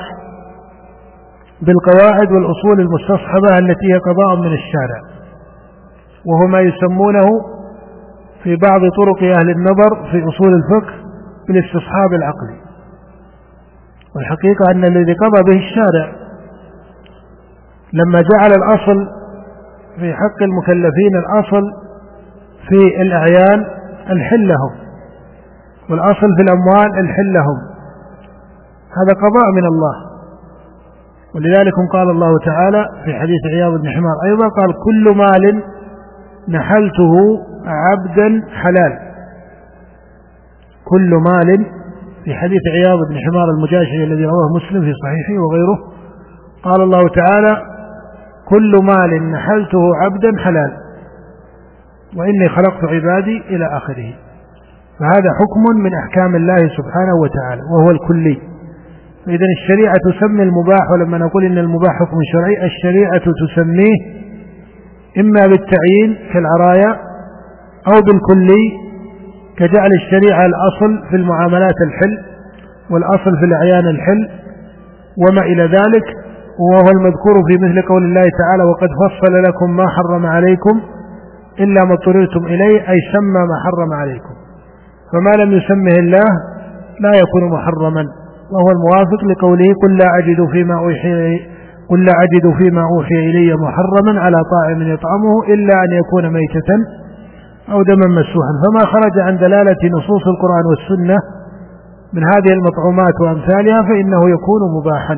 بالقواعد 1.62 2.32
والأصول 2.32 2.80
المستصحبة 2.80 3.58
التي 3.60 3.94
هي 3.94 3.98
قضاء 3.98 4.36
من 4.36 4.54
الشارع. 4.54 5.02
وهو 6.26 6.48
ما 6.48 6.60
يسمونه 6.60 7.28
في 8.44 8.56
بعض 8.56 8.82
طرق 8.82 9.24
أهل 9.38 9.50
النظر 9.50 10.12
في 10.12 10.24
أصول 10.30 10.54
الفقه 10.54 10.94
بالاستصحاب 11.48 12.14
العقلي. 12.14 12.68
والحقيقة 14.16 14.72
أن 14.72 14.84
الذي 14.86 15.14
قضى 15.14 15.44
به 15.52 15.58
الشارع 15.58 16.16
لما 17.94 18.22
جعل 18.22 18.52
الأصل 18.52 19.08
في 20.00 20.14
حق 20.14 20.44
المكلفين 20.44 21.16
الأصل 21.16 21.62
في 22.70 23.02
الأعيان 23.02 23.66
الحل 24.10 24.48
لهم 24.48 24.72
والأصل 25.90 26.28
في 26.38 26.42
الأموال 26.42 27.00
الحل 27.00 27.34
لهم 27.34 27.77
هذا 29.00 29.14
قضاء 29.14 29.52
من 29.56 29.66
الله. 29.66 29.96
ولذلك 31.36 31.74
قال 31.94 32.10
الله 32.10 32.40
تعالى 32.46 32.86
في 33.06 33.14
حديث 33.14 33.42
عياض 33.54 33.72
بن 33.82 33.90
حمار 33.90 34.16
أيضا 34.26 34.48
قال 34.48 34.74
كل 34.86 35.18
مال 35.18 35.64
نحلته 36.50 37.14
عبدا 37.66 38.44
حلال. 38.52 39.00
كل 40.86 41.10
مال 41.16 41.66
في 42.24 42.36
حديث 42.36 42.62
عياض 42.74 42.98
بن 43.10 43.18
حمار 43.26 43.50
المجاشعي 43.50 44.04
الذي 44.04 44.26
رواه 44.26 44.50
مسلم 44.56 44.82
في 44.82 44.94
صحيحه 45.04 45.42
وغيره 45.44 45.78
قال 46.64 46.82
الله 46.82 47.10
تعالى 47.10 47.62
كل 48.50 48.80
مال 48.84 49.32
نحلته 49.32 49.96
عبدا 50.04 50.44
حلال 50.44 50.72
وإني 52.18 52.50
خلقت 52.50 52.84
عبادي 52.84 53.42
إلى 53.50 53.66
آخره. 53.78 54.14
فهذا 55.00 55.30
حكم 55.40 55.82
من 55.84 55.92
أحكام 55.94 56.36
الله 56.36 56.58
سبحانه 56.58 57.16
وتعالى 57.22 57.62
وهو 57.74 57.92
الكلي. 57.92 58.42
فإذا 59.28 59.46
الشريعة 59.58 59.94
تسمي 60.12 60.44
المباح 60.44 60.92
ولما 60.92 61.18
نقول 61.18 61.46
إن 61.46 61.58
المباح 61.58 61.94
حكم 62.00 62.18
شرعي 62.34 62.66
الشريعة 62.66 63.22
تسميه 63.44 63.98
إما 65.18 65.42
بالتعيين 65.48 66.18
كالعرايا 66.34 66.92
أو 67.88 68.02
بالكلي 68.08 68.64
كجعل 69.58 69.94
الشريعة 69.94 70.46
الأصل 70.46 71.10
في 71.10 71.16
المعاملات 71.16 71.76
الحل 71.88 72.18
والأصل 72.92 73.38
في 73.40 73.46
الأعيان 73.46 73.88
الحل 73.88 74.30
وما 75.18 75.42
إلى 75.42 75.64
ذلك 75.64 76.06
وهو 76.60 76.90
المذكور 76.98 77.36
في 77.48 77.66
مثل 77.66 77.88
قول 77.88 78.04
الله 78.04 78.26
تعالى 78.42 78.64
وقد 78.64 78.90
فصل 79.02 79.34
لكم 79.44 79.76
ما 79.76 79.86
حرم 79.88 80.26
عليكم 80.26 80.82
إلا 81.60 81.84
ما 81.86 81.94
اضطررتم 81.94 82.46
إليه 82.46 82.90
أي 82.90 82.98
سمى 83.14 83.42
ما 83.50 83.58
حرم 83.66 83.94
عليكم. 83.94 84.34
فما 85.14 85.44
لم 85.44 85.52
يسمه 85.52 85.96
الله 86.00 86.26
لا 87.00 87.12
يكون 87.18 87.50
محرما. 87.52 88.06
وهو 88.52 88.70
الموافق 88.76 89.22
لقوله 89.32 89.74
قل 89.84 89.98
لا 89.98 90.18
أجد 90.20 90.50
فيما 90.52 90.76
أوحي 90.80 91.40
قل 91.90 92.06
لا 92.06 92.12
أجد 92.26 92.46
فيما 92.58 92.82
أوحي 92.82 93.16
إلي 93.16 93.56
محرما 93.56 94.22
على 94.22 94.38
طاعم 94.54 94.82
يطعمه 94.82 95.44
إلا 95.54 95.74
أن 95.74 95.92
يكون 96.02 96.34
ميتة 96.34 96.70
أو 97.72 97.82
دما 97.84 98.08
مسوحا. 98.08 98.54
فما 98.64 98.86
خرج 98.86 99.20
عن 99.20 99.38
دلالة 99.38 99.82
نصوص 99.98 100.28
القرآن 100.28 100.66
والسنة 100.70 101.18
من 102.14 102.24
هذه 102.24 102.54
المطعومات 102.54 103.22
وأمثالها 103.22 103.82
فإنه 103.84 104.30
يكون 104.30 104.62
مباحا. 104.78 105.18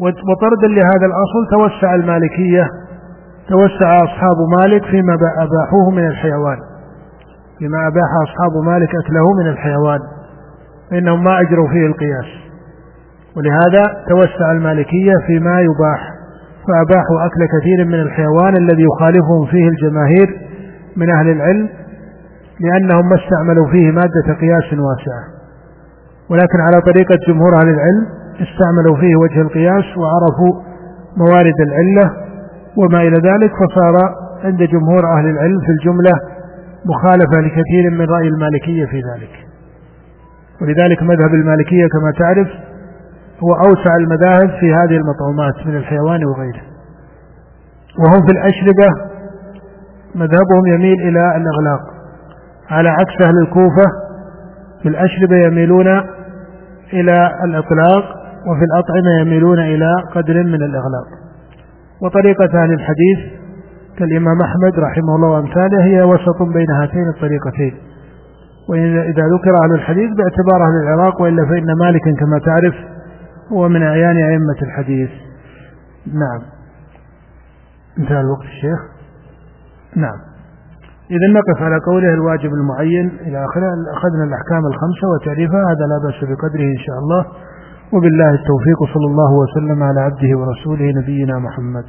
وطردا 0.00 0.68
لهذا 0.68 1.06
الأصل 1.10 1.42
توسع 1.50 1.94
المالكية 1.94 2.68
توسع 3.48 4.04
أصحاب 4.04 4.36
مالك 4.60 4.84
فيما 4.84 5.14
أباحوه 5.14 5.90
من 5.90 6.06
الحيوان 6.06 6.56
فيما 7.58 7.78
أباح 7.86 8.10
أصحاب 8.26 8.64
مالك 8.64 8.88
أكله 9.04 9.24
من 9.40 9.46
الحيوان. 9.50 9.98
فإنهم 10.94 11.24
ما 11.24 11.40
أجروا 11.40 11.68
فيه 11.68 11.86
القياس. 11.86 12.24
ولهذا 13.36 13.82
توسع 14.08 14.52
المالكية 14.52 15.14
فيما 15.26 15.60
يباح 15.60 16.00
فأباحوا 16.66 17.26
أكل 17.26 17.40
كثير 17.58 17.84
من 17.84 17.94
الحيوان 17.94 18.56
الذي 18.56 18.82
يخالفهم 18.82 19.46
فيه 19.50 19.68
الجماهير 19.68 20.40
من 20.96 21.10
أهل 21.10 21.30
العلم 21.30 21.68
لأنهم 22.60 23.08
ما 23.08 23.16
استعملوا 23.16 23.70
فيه 23.70 23.90
مادة 23.90 24.40
قياس 24.40 24.64
واسعة. 24.64 25.24
ولكن 26.30 26.60
على 26.60 26.80
طريقة 26.92 27.18
جمهور 27.28 27.54
أهل 27.54 27.68
العلم 27.68 28.06
استعملوا 28.34 28.96
فيه 29.00 29.16
وجه 29.16 29.40
القياس 29.40 29.84
وعرفوا 29.98 30.62
موارد 31.16 31.60
العلة 31.60 32.10
وما 32.76 33.00
إلى 33.02 33.16
ذلك 33.30 33.50
فصار 33.50 33.96
عند 34.44 34.62
جمهور 34.62 35.18
أهل 35.18 35.26
العلم 35.26 35.60
في 35.60 35.70
الجملة 35.78 36.12
مخالفة 36.86 37.40
لكثير 37.40 37.90
من 37.90 38.06
رأي 38.10 38.28
المالكية 38.28 38.84
في 38.86 38.96
ذلك. 38.96 39.43
ولذلك 40.64 41.02
مذهب 41.02 41.34
المالكية 41.34 41.86
كما 41.86 42.12
تعرف 42.18 42.48
هو 43.44 43.52
أوسع 43.68 43.96
المذاهب 44.00 44.60
في 44.60 44.74
هذه 44.74 44.96
المطعومات 44.96 45.66
من 45.66 45.76
الحيوان 45.76 46.24
وغيره. 46.24 46.62
وهم 47.98 48.26
في 48.26 48.32
الأشربة 48.32 48.88
مذهبهم 50.14 50.66
يميل 50.66 51.00
إلى 51.00 51.36
الإغلاق 51.36 51.80
على 52.70 52.88
عكس 52.88 53.26
أهل 53.26 53.38
الكوفة 53.42 53.86
في 54.82 54.88
الأشربة 54.88 55.36
يميلون 55.36 55.86
إلى 56.92 57.30
الإطلاق 57.44 58.04
وفي 58.48 58.64
الأطعمة 58.64 59.20
يميلون 59.20 59.58
إلى 59.58 59.94
قدر 60.14 60.34
من 60.34 60.62
الإغلاق. 60.62 61.08
وطريقة 62.02 62.62
أهل 62.62 62.72
الحديث 62.72 63.18
كالإمام 63.98 64.40
أحمد 64.42 64.78
رحمه 64.78 65.16
الله 65.16 65.28
وأمثاله 65.28 65.84
هي 65.84 66.02
وسط 66.02 66.42
بين 66.54 66.70
هاتين 66.80 67.08
الطريقتين. 67.08 67.93
وإذا 68.68 69.24
ذكر 69.34 69.54
أهل 69.64 69.74
الحديث 69.74 70.10
باعتبار 70.16 70.68
أهل 70.68 70.82
العراق 70.82 71.20
وإلا 71.20 71.46
فإن 71.46 71.66
مالكا 71.78 72.12
كما 72.20 72.38
تعرف 72.38 72.74
هو 73.52 73.68
من 73.68 73.82
أعيان 73.82 74.16
أئمة 74.16 74.58
الحديث. 74.62 75.10
نعم. 76.06 76.40
انتهى 77.98 78.20
الوقت 78.20 78.44
الشيخ. 78.44 78.80
نعم. 79.96 80.18
إذا 81.10 81.26
نقف 81.38 81.62
على 81.62 81.78
قوله 81.86 82.14
الواجب 82.14 82.50
المعين 82.52 83.06
إلى 83.20 83.44
آخره. 83.44 83.68
أخذنا 83.96 84.24
الأحكام 84.24 84.66
الخمسة 84.66 85.08
وتعريفها. 85.14 85.60
هذا 85.60 85.84
لا 85.86 85.98
بأس 86.04 86.18
بقدره 86.30 86.68
إن 86.76 86.82
شاء 86.86 86.98
الله. 86.98 87.24
وبالله 87.92 88.30
التوفيق 88.30 88.94
صلى 88.94 89.06
الله 89.06 89.32
وسلم 89.32 89.82
على 89.82 90.00
عبده 90.00 90.38
ورسوله 90.38 90.92
نبينا 91.02 91.38
محمد. 91.38 91.84